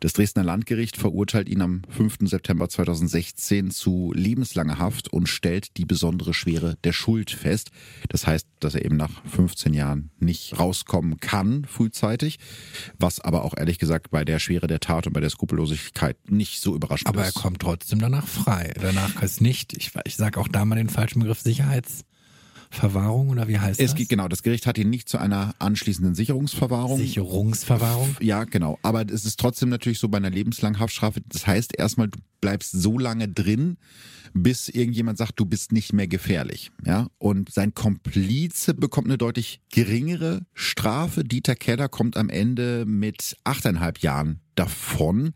[0.00, 2.16] Das Dresdner Landgericht verurteilt ihn am 5.
[2.22, 7.70] September 2016 zu lebenslanger Haft und stellt die besondere Schwere der Schuld fest.
[8.08, 12.40] Das heißt, dass er eben nach 15 Jahren nicht rauskommen kann frühzeitig,
[12.98, 16.60] was aber auch ehrlich gesagt bei der Schwere der Tat und bei der Skrupellosigkeit nicht
[16.60, 17.36] so überraschend aber ist.
[17.36, 18.74] Aber er kommt trotzdem danach frei.
[18.80, 22.04] Danach ist nicht, ich, ich sage auch da mal den falschen Begriff, Sicherheits
[22.70, 23.94] Verwahrung oder wie heißt es das?
[23.96, 26.98] Geht, genau, das Gericht hat ihn nicht zu einer anschließenden Sicherungsverwahrung.
[26.98, 28.16] Sicherungsverwahrung?
[28.20, 28.78] Ja, genau.
[28.82, 31.20] Aber es ist trotzdem natürlich so bei einer lebenslangen Haftstrafe.
[31.28, 33.76] Das heißt erstmal, du bleibst so lange drin,
[34.34, 36.70] bis irgendjemand sagt, du bist nicht mehr gefährlich.
[36.84, 41.24] Ja, und sein Komplize bekommt eine deutlich geringere Strafe.
[41.24, 45.32] Dieter Keller kommt am Ende mit achteinhalb Jahren davon.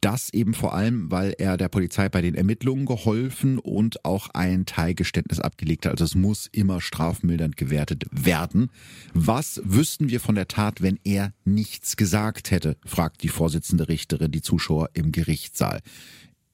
[0.00, 4.64] Das eben vor allem, weil er der Polizei bei den Ermittlungen geholfen und auch ein
[4.64, 5.92] Teilgeständnis abgelegt hat.
[5.92, 8.70] Also es muss immer strafmildernd gewertet werden.
[9.12, 14.30] Was wüssten wir von der Tat, wenn er nichts gesagt hätte, fragt die Vorsitzende Richterin
[14.30, 15.80] die Zuschauer im Gerichtssaal.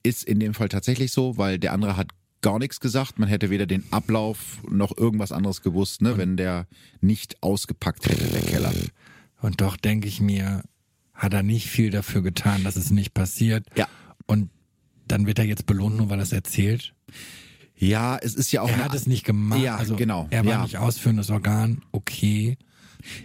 [0.01, 2.09] Ist in dem Fall tatsächlich so, weil der andere hat
[2.41, 3.19] gar nichts gesagt.
[3.19, 6.67] Man hätte weder den Ablauf noch irgendwas anderes gewusst, ne, wenn der
[7.01, 8.73] nicht ausgepackt hätte, der Keller.
[9.41, 10.63] Und doch denke ich mir,
[11.15, 13.65] hat er nicht viel dafür getan, dass es nicht passiert.
[13.75, 13.87] Ja.
[14.25, 14.49] Und
[15.07, 16.93] dann wird er jetzt belohnt, nur weil er es erzählt.
[17.77, 18.69] Ja, es ist ja auch.
[18.69, 19.61] Er hat es nicht gemacht.
[19.61, 20.27] Ja, also genau.
[20.29, 20.63] Er war ja.
[20.63, 21.81] nicht ausführendes Organ.
[21.91, 22.57] Okay.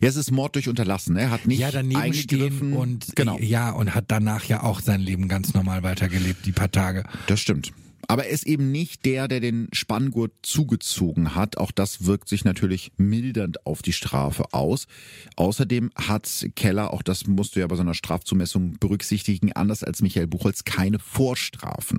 [0.02, 1.16] Ja, es ist Mord durch Unterlassen.
[1.16, 3.38] Er hat nicht ja, daneben stehen und genau.
[3.38, 7.04] ja und hat danach ja auch sein Leben ganz normal weitergelebt, die paar Tage.
[7.28, 7.72] Das stimmt.
[8.10, 11.58] Aber er ist eben nicht der, der den Spanngurt zugezogen hat.
[11.58, 14.88] Auch das wirkt sich natürlich mildernd auf die Strafe aus.
[15.36, 20.02] Außerdem hat Keller, auch das musst du ja bei so einer Strafzumessung berücksichtigen, anders als
[20.02, 21.98] Michael Buchholz, keine Vorstrafen.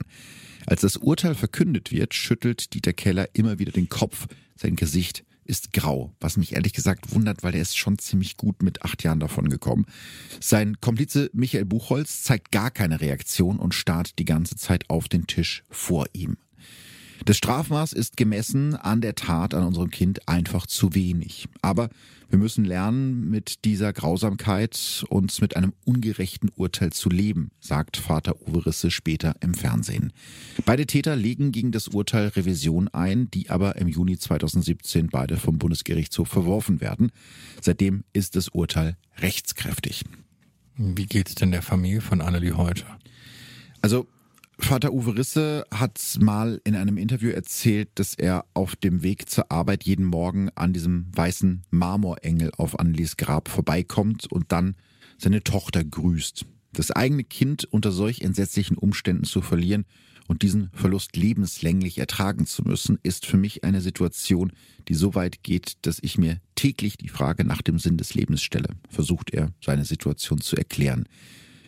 [0.65, 4.27] Als das Urteil verkündet wird, schüttelt Dieter Keller immer wieder den Kopf.
[4.57, 8.63] Sein Gesicht ist grau, was mich ehrlich gesagt wundert, weil er ist schon ziemlich gut
[8.63, 9.85] mit acht Jahren davon gekommen.
[10.39, 15.27] Sein Komplize Michael Buchholz zeigt gar keine Reaktion und starrt die ganze Zeit auf den
[15.27, 16.37] Tisch vor ihm.
[17.25, 21.47] Das Strafmaß ist gemessen an der Tat an unserem Kind einfach zu wenig.
[21.61, 21.89] Aber
[22.29, 28.41] wir müssen lernen, mit dieser Grausamkeit uns mit einem ungerechten Urteil zu leben, sagt Vater
[28.47, 30.13] Uwe Risse später im Fernsehen.
[30.65, 35.59] Beide Täter legen gegen das Urteil Revision ein, die aber im Juni 2017 beide vom
[35.59, 37.11] Bundesgerichtshof verworfen werden.
[37.59, 40.05] Seitdem ist das Urteil rechtskräftig.
[40.77, 42.85] Wie geht's denn der Familie von Annelie heute?
[43.81, 44.07] Also
[44.61, 49.51] Vater Uwe Risse hat mal in einem Interview erzählt, dass er auf dem Weg zur
[49.51, 54.77] Arbeit jeden Morgen an diesem weißen Marmorengel auf Annelies Grab vorbeikommt und dann
[55.17, 56.45] seine Tochter grüßt.
[56.73, 59.83] Das eigene Kind unter solch entsetzlichen Umständen zu verlieren
[60.27, 64.53] und diesen Verlust lebenslänglich ertragen zu müssen, ist für mich eine Situation,
[64.87, 68.41] die so weit geht, dass ich mir täglich die Frage nach dem Sinn des Lebens
[68.41, 71.09] stelle, versucht er, seine Situation zu erklären.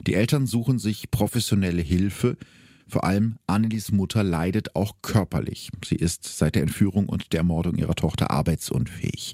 [0.08, 2.38] Die Eltern suchen sich professionelle Hilfe,
[2.94, 5.72] vor allem Annelies Mutter leidet auch körperlich.
[5.84, 9.34] Sie ist seit der Entführung und der Ermordung ihrer Tochter arbeitsunfähig.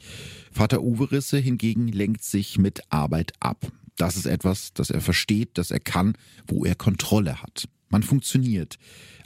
[0.49, 3.69] Vater Uwe Risse hingegen lenkt sich mit Arbeit ab.
[3.97, 6.13] Das ist etwas, das er versteht, das er kann,
[6.47, 7.67] wo er Kontrolle hat.
[7.89, 8.77] Man funktioniert.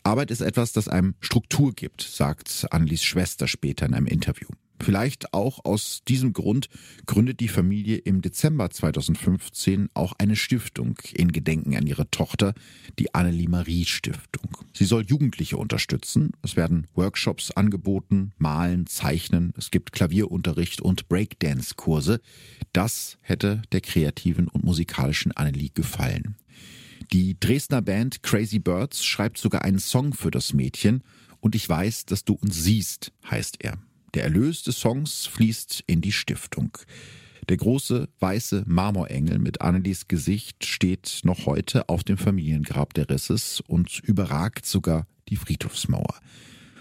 [0.02, 4.48] Arbeit ist etwas, das einem Struktur gibt, sagt Annelies Schwester später in einem Interview.
[4.84, 6.68] Vielleicht auch aus diesem Grund
[7.06, 12.54] gründet die Familie im Dezember 2015 auch eine Stiftung in Gedenken an ihre Tochter,
[13.00, 14.58] die Annelie Marie Stiftung.
[14.74, 16.32] Sie soll Jugendliche unterstützen.
[16.42, 19.54] Es werden Workshops angeboten, malen, zeichnen.
[19.58, 22.20] Es gibt Klavierunterricht und Breakdance-Kurse.
[22.74, 26.36] Das hätte der kreativen und musikalischen Annelie gefallen.
[27.14, 31.04] Die Dresdner Band Crazy Birds schreibt sogar einen Song für das Mädchen
[31.40, 33.78] und ich weiß, dass du uns siehst, heißt er.
[34.14, 36.78] Der Erlös des Songs fließt in die Stiftung.
[37.50, 43.62] Der große weiße Marmorengel mit Annelies Gesicht steht noch heute auf dem Familiengrab der Risses
[43.68, 46.20] und überragt sogar die Friedhofsmauer.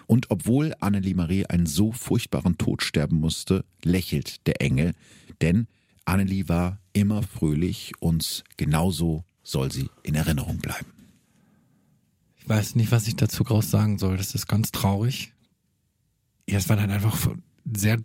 [0.07, 4.93] Und obwohl Annelie Marie einen so furchtbaren Tod sterben musste, lächelt der Engel,
[5.41, 5.69] denn
[6.05, 10.93] Annelie war immer fröhlich und genauso soll sie in Erinnerung bleiben.
[12.39, 14.17] Ich weiß nicht, was ich dazu groß sagen soll.
[14.17, 15.33] Das ist ganz traurig
[16.49, 17.17] ja, es waren halt einfach
[17.73, 17.99] sehr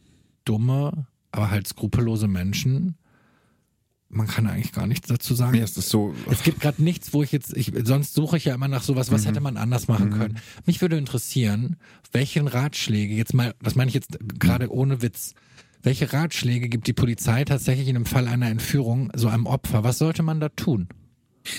[0.45, 2.95] dumme, aber halt skrupellose Menschen.
[4.09, 5.57] Man kann eigentlich gar nichts dazu sagen.
[5.57, 6.13] Ja, es ist so.
[6.31, 9.11] Es gibt gerade nichts, wo ich jetzt, ich, sonst suche ich ja immer nach sowas,
[9.11, 9.27] was mhm.
[9.27, 10.13] hätte man anders machen mhm.
[10.13, 10.39] können.
[10.65, 11.75] Mich würde interessieren,
[12.13, 15.33] welchen Ratschläge, jetzt mal, das meine ich jetzt gerade ohne Witz,
[15.83, 19.83] welche Ratschläge gibt die Polizei tatsächlich in einem Fall einer Entführung so einem Opfer?
[19.83, 20.87] Was sollte man da tun?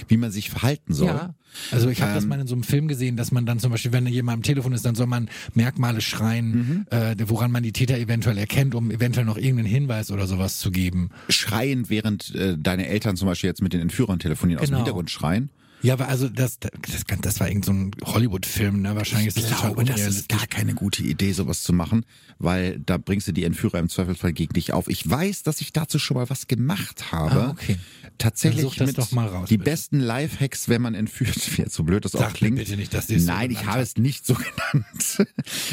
[0.08, 1.08] Wie man sich verhalten soll.
[1.08, 1.34] Ja.
[1.70, 3.70] Also ich habe ähm, das mal in so einem Film gesehen, dass man dann zum
[3.70, 6.86] Beispiel, wenn jemand am Telefon ist, dann soll man Merkmale schreien, mhm.
[6.90, 10.70] äh, woran man die Täter eventuell erkennt, um eventuell noch irgendeinen Hinweis oder sowas zu
[10.70, 11.10] geben.
[11.28, 14.62] Schreien, während äh, deine Eltern zum Beispiel jetzt mit den Entführern telefonieren, genau.
[14.62, 14.84] aus dem genau.
[14.84, 15.50] Hintergrund schreien.
[15.82, 18.96] Ja, aber also das, das, das war irgend so ein Hollywood-Film, ne?
[18.96, 22.04] Wahrscheinlich ich ist das glaube, das ist gar keine gute Idee, sowas zu machen,
[22.38, 24.88] weil da bringst du die Entführer im Zweifelsfall gegen dich auf.
[24.88, 27.42] Ich weiß, dass ich dazu schon mal was gemacht habe.
[27.42, 27.76] Ah, okay.
[28.18, 29.70] Tatsächlich mit doch mal raus, die bitte.
[29.70, 31.72] besten Lifehacks, wenn man entführt wird.
[31.72, 32.56] So blöd das Sag auch klingt.
[32.56, 34.34] bitte nicht, dass Nein, so ich habe es nicht so
[34.72, 35.28] genannt.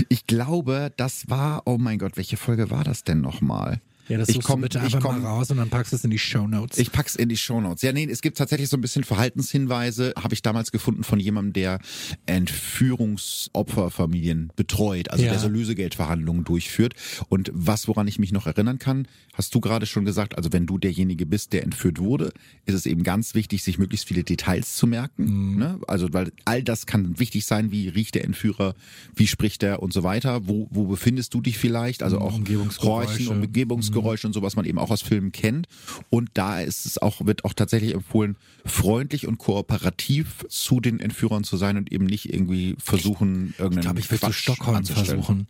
[0.09, 3.81] Ich glaube, das war, oh mein Gott, welche Folge war das denn nochmal?
[4.07, 6.11] Ja, das ich komm, bitte einfach komm, mal raus und dann packst du es in
[6.11, 6.77] die Show Notes.
[6.77, 7.81] Ich pack's in die Show Notes.
[7.81, 11.53] Ja, nee, es gibt tatsächlich so ein bisschen Verhaltenshinweise, habe ich damals gefunden von jemandem,
[11.53, 11.79] der
[12.27, 15.31] Entführungsopferfamilien betreut, also ja.
[15.31, 16.93] der so Lösegeldverhandlungen durchführt.
[17.29, 20.67] Und was, woran ich mich noch erinnern kann, hast du gerade schon gesagt, also wenn
[20.67, 22.31] du derjenige bist, der entführt wurde,
[22.65, 25.53] ist es eben ganz wichtig, sich möglichst viele Details zu merken.
[25.53, 25.57] Mhm.
[25.57, 25.79] Ne?
[25.87, 28.75] Also, weil all das kann wichtig sein, wie riecht der Entführer,
[29.15, 32.39] wie spricht er und so weiter, wo, wo befindest du dich vielleicht, also auch
[32.81, 35.67] Horchen und Umgebungs Geräusche und so, was man eben auch aus Filmen kennt.
[36.09, 38.35] Und da ist es auch, wird auch tatsächlich empfohlen,
[38.65, 43.81] freundlich und kooperativ zu den Entführern zu sein und eben nicht irgendwie versuchen, irgendeinen Ich
[43.81, 45.47] glaube, ich würde Stockholm versuchen.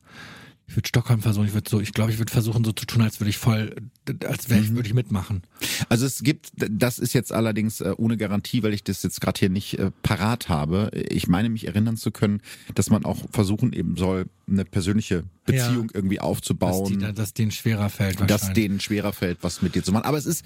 [0.67, 3.03] Ich würde Stockholm versuchen, ich würde so, ich glaube, ich würde versuchen, so zu tun,
[3.03, 3.75] als würde ich voll,
[4.27, 4.75] als wäre ich, mhm.
[4.75, 5.43] würde ich mitmachen.
[5.89, 9.39] Also es gibt, das ist jetzt allerdings äh, ohne Garantie, weil ich das jetzt gerade
[9.39, 10.89] hier nicht äh, parat habe.
[11.09, 12.41] Ich meine, mich erinnern zu können,
[12.73, 16.99] dass man auch versuchen eben soll, eine persönliche Beziehung ja, irgendwie aufzubauen.
[16.99, 18.29] Dass, die, dass denen schwerer fällt.
[18.29, 20.05] Dass denen schwerer fällt, was mit dir zu machen.
[20.05, 20.43] Aber es ist,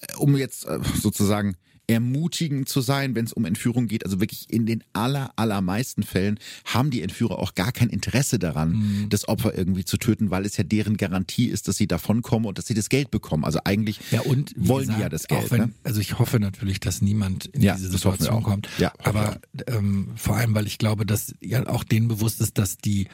[0.00, 0.66] äh, um jetzt
[1.00, 1.56] sozusagen
[1.90, 4.04] ermutigend zu sein, wenn es um Entführung geht.
[4.04, 8.70] Also wirklich in den aller, allermeisten Fällen haben die Entführer auch gar kein Interesse daran,
[8.70, 9.08] mhm.
[9.08, 12.58] das Opfer irgendwie zu töten, weil es ja deren Garantie ist, dass sie davonkommen und
[12.58, 13.44] dass sie das Geld bekommen.
[13.44, 15.50] Also eigentlich ja, und, wollen gesagt, die ja das Geld.
[15.50, 15.70] Wenn, ne?
[15.82, 18.68] Also ich hoffe natürlich, dass niemand in ja, diese Situation kommt.
[18.78, 22.78] Ja, Aber ähm, vor allem, weil ich glaube, dass ja auch denen bewusst ist, dass
[22.78, 23.08] die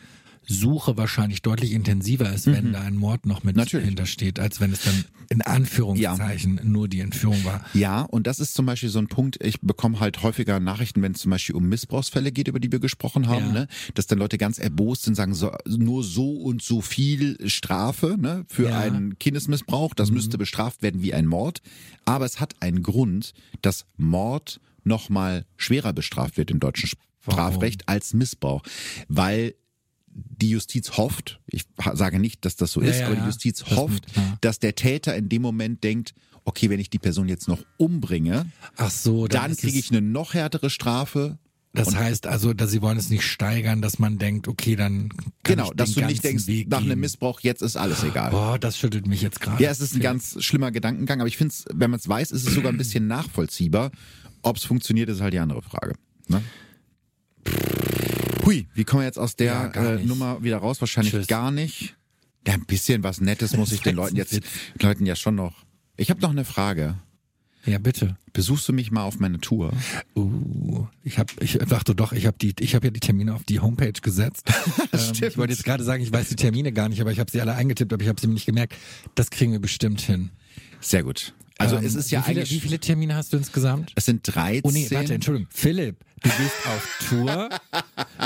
[0.46, 2.72] Suche wahrscheinlich deutlich intensiver ist, wenn mhm.
[2.72, 3.86] da ein Mord noch mit Natürlich.
[3.86, 6.64] hintersteht, als wenn es dann in Anführungszeichen ja.
[6.64, 7.64] nur die Entführung war.
[7.74, 11.12] Ja, und das ist zum Beispiel so ein Punkt, ich bekomme halt häufiger Nachrichten, wenn
[11.12, 13.52] es zum Beispiel um Missbrauchsfälle geht, über die wir gesprochen haben, ja.
[13.52, 13.68] ne?
[13.94, 18.44] dass dann Leute ganz erbost sind, sagen, so, nur so und so viel Strafe ne?
[18.48, 18.78] für ja.
[18.78, 20.16] einen Kindesmissbrauch, das mhm.
[20.16, 21.60] müsste bestraft werden wie ein Mord.
[22.04, 23.32] Aber es hat einen Grund,
[23.62, 26.88] dass Mord nochmal schwerer bestraft wird im deutschen
[27.20, 28.62] Strafrecht als Missbrauch,
[29.08, 29.54] weil
[30.16, 31.64] die Justiz hofft, ich
[31.94, 33.76] sage nicht, dass das so ist, ja, aber die Justiz ja.
[33.76, 36.14] hofft, das mit, dass der Täter in dem Moment denkt,
[36.44, 38.46] okay, wenn ich die Person jetzt noch umbringe,
[38.76, 41.38] Ach so, dann, dann kriege ich eine noch härtere Strafe
[41.74, 45.26] Das heißt also, dass sie wollen es nicht steigern, dass man denkt, okay, dann kann
[45.42, 47.00] Genau, ich dass du nicht denkst, Weg nach einem.
[47.00, 48.30] Missbrauch, jetzt ist alles egal.
[48.30, 49.62] Boah, das schüttelt mich jetzt gerade.
[49.62, 52.30] Ja, es ist ein ganz schlimmer Gedankengang, aber ich finde es, wenn man es weiß,
[52.30, 53.90] ist es sogar ein bisschen nachvollziehbar.
[54.42, 55.94] Ob es funktioniert, ist halt die andere Frage.
[56.28, 56.42] Ne?
[58.46, 60.04] Hui, wie kommen wir jetzt aus der Ja, äh.
[60.04, 60.80] Nummer wieder raus?
[60.80, 61.26] Wahrscheinlich Tschüss.
[61.26, 61.96] gar nicht.
[62.46, 64.40] Ja, ein bisschen was Nettes muss ich den Leuten jetzt,
[64.80, 65.64] Leuten ja schon noch.
[65.96, 66.96] Ich habe noch eine Frage.
[67.64, 68.16] Ja, bitte.
[68.32, 69.72] Besuchst du mich mal auf meine Tour?
[70.14, 73.42] Uh, ich habe, ich dachte doch, ich habe die, ich habe ja die Termine auf
[73.42, 74.48] die Homepage gesetzt.
[74.92, 77.28] ähm, ich wollte jetzt gerade sagen, ich weiß die Termine gar nicht, aber ich habe
[77.28, 78.76] sie alle eingetippt, aber ich habe sie mir nicht gemerkt.
[79.16, 80.30] Das kriegen wir bestimmt hin.
[80.80, 81.34] Sehr gut.
[81.58, 82.52] Also Ähm, es ist ja wie viele, eigentlich.
[82.52, 83.90] Wie viele Termine hast du insgesamt?
[83.96, 84.60] es sind 13.
[84.62, 85.48] Oh nee, warte, Entschuldigung.
[85.50, 85.96] Philipp,
[86.26, 87.48] du gehst auf Tour.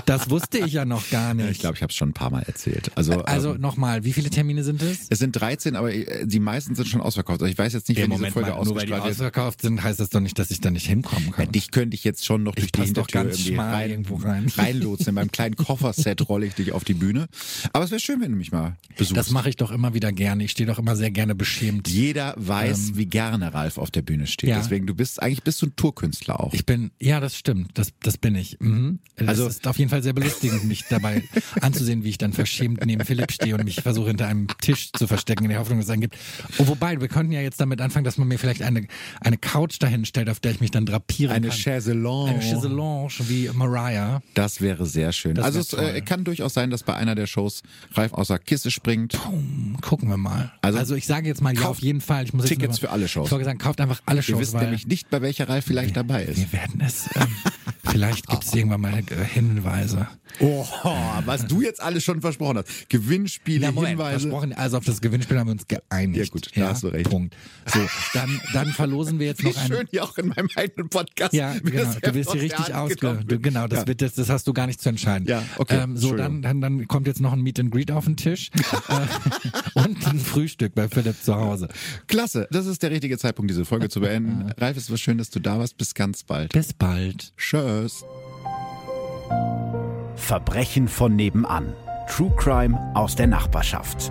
[0.06, 1.44] Das wusste ich ja noch gar nicht.
[1.44, 2.90] Ja, ich glaube, ich habe es schon ein paar Mal erzählt.
[2.96, 5.06] Also, also ähm, nochmal, wie viele Termine sind es?
[5.08, 7.42] es sind 13, aber äh, die meisten sind schon ausverkauft.
[7.42, 10.00] Also ich weiß jetzt nicht, wenn diese Folge mal, nur weil die ausverkauft sind, heißt
[10.00, 11.52] das doch nicht, dass ich da nicht hinkommen Ja, kann.
[11.52, 14.16] dich könnte ich jetzt schon noch durch die pass doch Hintertür ganz irgendwie rein, irgendwo
[14.16, 14.46] rein.
[14.56, 15.08] reinlotsen.
[15.08, 17.26] In meinem kleinen Kofferset rolle ich dich auf die Bühne.
[17.72, 19.16] Aber es wäre schön, wenn du mich mal besuchst.
[19.16, 20.44] Das mache ich doch immer wieder gerne.
[20.44, 21.88] Ich stehe doch immer sehr gerne beschämt.
[21.88, 24.48] Jeder weiß, wie gerne Ralf auf der Bühne steht.
[24.48, 24.62] Ähm, ja.
[24.62, 26.54] Deswegen, du bist, eigentlich bist du ein Tourkünstler auch.
[26.54, 27.70] Ich bin, ja, das stimmt.
[27.74, 28.58] Das, das bin ich.
[28.60, 28.98] Mhm.
[29.16, 31.22] Das Also- ist auf jeden Fall sehr belustigend, mich dabei
[31.60, 35.06] anzusehen, wie ich dann verschämt neben Philipp stehe und mich versuche hinter einem Tisch zu
[35.06, 36.16] verstecken, in der Hoffnung, dass es einen gibt.
[36.58, 38.86] Oh, wobei, wir könnten ja jetzt damit anfangen, dass man mir vielleicht eine,
[39.20, 41.56] eine Couch dahin stellt, auf der ich mich dann drapieren Eine kann.
[41.56, 42.30] Chaiselange.
[42.30, 44.22] Eine Chaiselange wie Mariah.
[44.34, 45.34] Das wäre sehr schön.
[45.34, 47.62] Das also es äh, kann durchaus sein, dass bei einer der Shows
[47.94, 49.14] Ralf außer Kiste springt.
[49.26, 50.52] Hm, Gucken wir mal.
[50.62, 52.24] Also- Also, ich sage jetzt mal ja, auf jeden Fall.
[52.24, 53.26] Ich muss jetzt Tickets nur- für alle Shows.
[53.26, 55.64] Ich wollte sagen, kauft einfach alle Wir Shows, wissen weil nämlich nicht, bei welcher Ralf
[55.64, 56.38] vielleicht dabei ist.
[56.38, 57.08] wir werden es.
[57.16, 57.26] Ähm,
[57.84, 60.08] vielleicht gibt es irgendwann mal äh, Hinweise.
[60.38, 60.64] Oh,
[61.24, 62.88] was du jetzt alles schon versprochen hast.
[62.88, 64.20] Gewinnspiele, Ja, Moment, Hinweise.
[64.20, 66.18] versprochen, also auf das Gewinnspiel haben wir uns geeinigt.
[66.26, 67.10] Ja, gut, da hast du recht.
[67.10, 67.36] Punkt.
[67.66, 67.80] So,
[68.14, 69.66] dann, dann verlosen wir jetzt Wie noch einen.
[69.66, 71.32] schön hier auch in meinem eigenen Podcast.
[71.34, 71.92] Ja, genau.
[72.00, 73.24] Du wirst hier richtig ausge...
[73.26, 73.86] Du, genau, das, Ja.
[73.88, 75.26] wird, das, das hast du gar nicht zu entscheiden.
[75.26, 78.04] Ja, okay, Ähm, so, dann, dann, dann kommt jetzt noch ein Meet and Greet auf
[78.04, 78.50] den Tisch
[78.88, 81.68] äh, und ein Frühstück bei Philipp zu Hause.
[82.06, 84.52] Klasse, das ist der richtige Zeitpunkt, diese Folge zu beenden.
[84.58, 85.76] Ralf, es war schön, dass du da warst.
[85.76, 86.52] Bis ganz bald.
[86.52, 87.32] Bis bald.
[87.60, 88.06] Tschüss.
[90.16, 91.74] Verbrechen von nebenan.
[92.08, 94.10] True Crime aus der Nachbarschaft.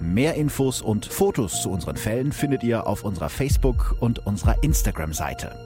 [0.00, 5.65] Mehr Infos und Fotos zu unseren Fällen findet ihr auf unserer Facebook- und unserer Instagram-Seite.